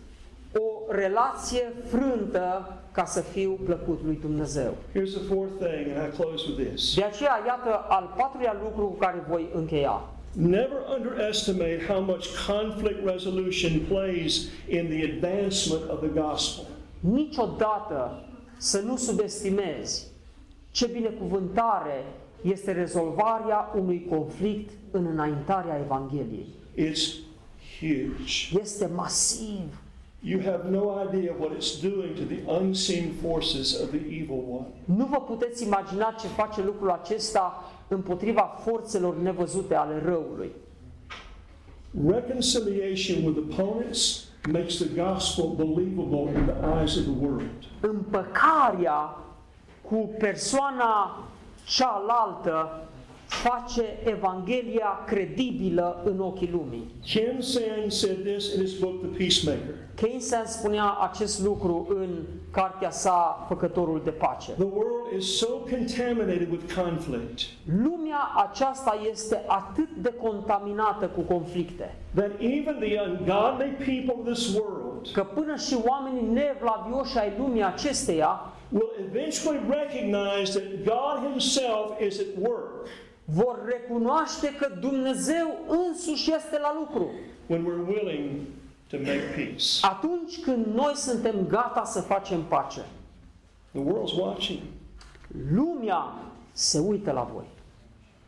[0.55, 4.75] o relație frântă ca să fiu plăcut lui Dumnezeu.
[4.95, 6.95] Here's the fourth thing, and I close with this.
[6.95, 10.01] De aceea, iată, al patrulea lucru cu care voi încheia.
[10.33, 14.35] Never underestimate how much conflict resolution plays
[14.69, 16.65] in the advancement of the gospel.
[17.01, 18.25] Niciodată
[18.57, 20.07] să nu subestimezi
[20.71, 22.05] ce binecuvântare
[22.43, 26.49] este rezolvarea unui conflict în înaintarea Evangheliei.
[26.77, 27.15] It's
[27.81, 28.61] huge.
[28.61, 29.83] Este masiv.
[30.21, 34.67] You have no idea what it's doing to the unseen forces of the evil one.
[34.85, 40.51] Nu vă puteți imagina ce face lucrul acesta împotriva forțelor nevăzute ale răului.
[42.07, 47.65] Reconciliation with opponents makes the gospel believable in the eyes of the world.
[47.81, 49.17] Împăcarea
[49.83, 51.19] cu persoana
[51.65, 52.83] cealaltă
[53.45, 56.95] face Evanghelia credibilă în ochii lumii.
[57.13, 59.75] Ken Sand said this in his book, The Peacemaker.
[59.95, 62.09] Keynes spunea acest lucru în
[62.51, 64.53] cartea sa Făcătorul de pace.
[64.53, 67.41] The world is so contaminated with conflict
[67.83, 68.19] Lumea
[68.49, 75.09] aceasta este atât de contaminată cu conflicte, that even the ungodly people of this world
[75.13, 82.19] că până și oamenii nevlavioși ai lumii acesteia will eventually recognize that God Himself is
[82.19, 82.87] at work
[83.25, 87.11] vor recunoaște că Dumnezeu însuși este la lucru.
[87.47, 88.41] when we're willing
[88.89, 89.65] to make peace.
[89.83, 92.85] Atunci când noi suntem gata să facem pace,
[93.73, 94.61] The world's watching.
[95.55, 96.15] lumea
[96.53, 97.45] se uită la voi.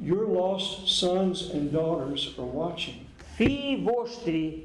[0.07, 2.97] Your lost sons and daughters are watching.
[3.35, 4.63] Fiii voștri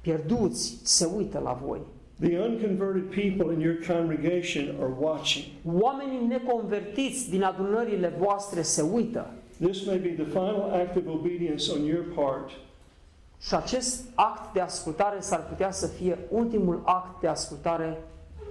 [0.00, 1.80] pierduți se uită la voi.
[2.20, 5.44] The unconverted people in your congregation are watching.
[5.64, 9.30] Oamenii neconvertiți din adunările voastre se uită.
[9.60, 12.50] This may be the final act of obedience on your part
[13.40, 17.98] Și acest act de ascultare s-ar putea să fie ultimul act de ascultare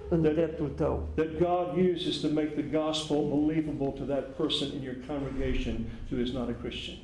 [0.09, 1.07] în dreptul tău.
[1.15, 5.75] that God uses to make the gospel believable to that person in your congregation
[6.11, 6.95] who is not a Christian.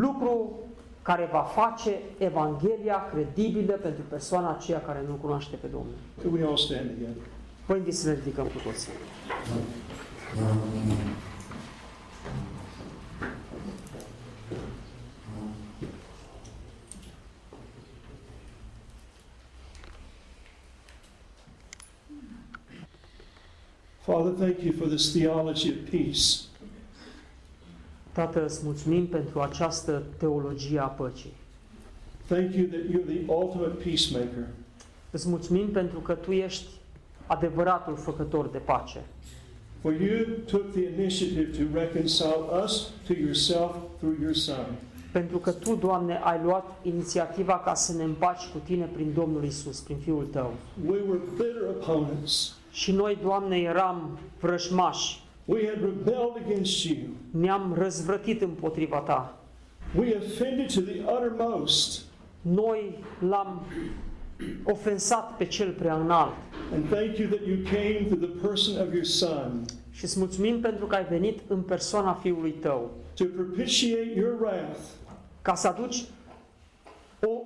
[0.00, 0.50] Lucru
[1.02, 5.94] care va face Evanghelia credibilă pentru persoana aceea care nu cunoaște pe Domnul.
[6.20, 7.22] Could we all stand together?
[7.66, 8.92] Vă invit să ne ridicăm cu toții.
[24.04, 26.51] Father, thank you for this theology of peace.
[28.12, 31.32] Tată, îți mulțumim pentru această teologie a păcii.
[32.26, 34.46] Thank you that you're the ultimate peacemaker.
[35.10, 36.68] Îți mulțumim pentru că Tu ești
[37.26, 39.00] adevăratul făcător de pace.
[39.80, 44.66] For you took the initiative to reconcile us to yourself through your Son.
[45.12, 49.44] Pentru că Tu, Doamne, ai luat inițiativa ca să ne împaci cu Tine prin Domnul
[49.44, 50.54] Isus, prin Fiul Tău.
[50.86, 52.56] We were bitter opponents.
[52.70, 56.96] Și noi, Doamne, eram vrăjmași, We had rebelled against you.
[57.30, 59.38] ne-am răzvrătit împotriva Ta.
[59.96, 62.02] We offended to the uttermost.
[62.40, 63.62] Noi l-am
[64.64, 66.32] ofensat pe Cel prea înalt.
[66.74, 70.60] And thank you that you came through the person of your Son Și îți mulțumim
[70.60, 74.78] pentru că ai venit în persoana Fiului Tău, to propitiate your wrath
[75.42, 76.04] ca să aduci
[77.26, 77.42] o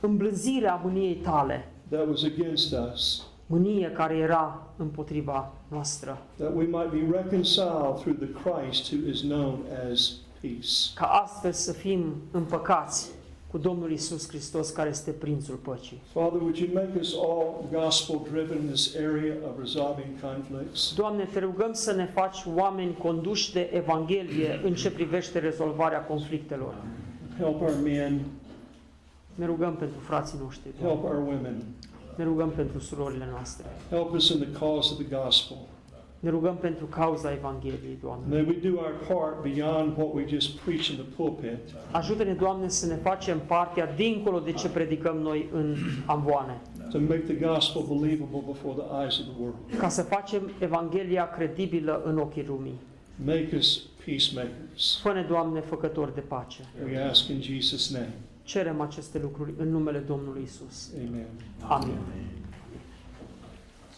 [0.00, 6.64] îmblânzire a mâniei tale, that was against us, mânie care era împotriva noastră, that we
[6.64, 9.58] might be reconciled through the Christ who is known
[9.92, 10.92] as peace.
[10.94, 13.10] ca astfel să fim împăcați
[13.50, 16.00] cu Domnul Isus Hristos, care este Prințul Păcii.
[16.12, 20.94] Father, would you make us all gospel driven in this area of resolving conflicts?
[20.94, 26.74] Doamne, te rugăm să ne faci oameni conduși de Evanghelie în ce privește rezolvarea conflictelor.
[27.38, 28.20] Help our men,
[29.34, 31.18] Ne rugăm pentru frații noștri, help Doamne.
[31.18, 31.62] our women.
[32.18, 33.66] Ne rugăm pentru surorile noastre.
[33.90, 35.56] Help us in the cause of the gospel.
[36.20, 38.24] Ne rugăm pentru cauza Evangheliei, Doamne.
[38.28, 41.58] May we do our part beyond what we just preach in the pulpit
[41.90, 46.60] Ajută-ne, Doamne, să ne facem partea dincolo de ce predicăm noi în amvoane,
[46.90, 49.56] to make the gospel believable before the eyes of the world.
[49.78, 52.78] ca să facem Evanghelia credibilă în ochii lumii.
[53.24, 54.98] Make us peacemakers.
[55.02, 56.60] Fă-ne, Doamne, făcători de pace.
[56.84, 58.12] We ask in Jesus' name.
[58.48, 60.90] Cerem aceste lucruri în numele Domnului Isus.
[61.08, 61.26] Amen.
[61.60, 61.98] Amin.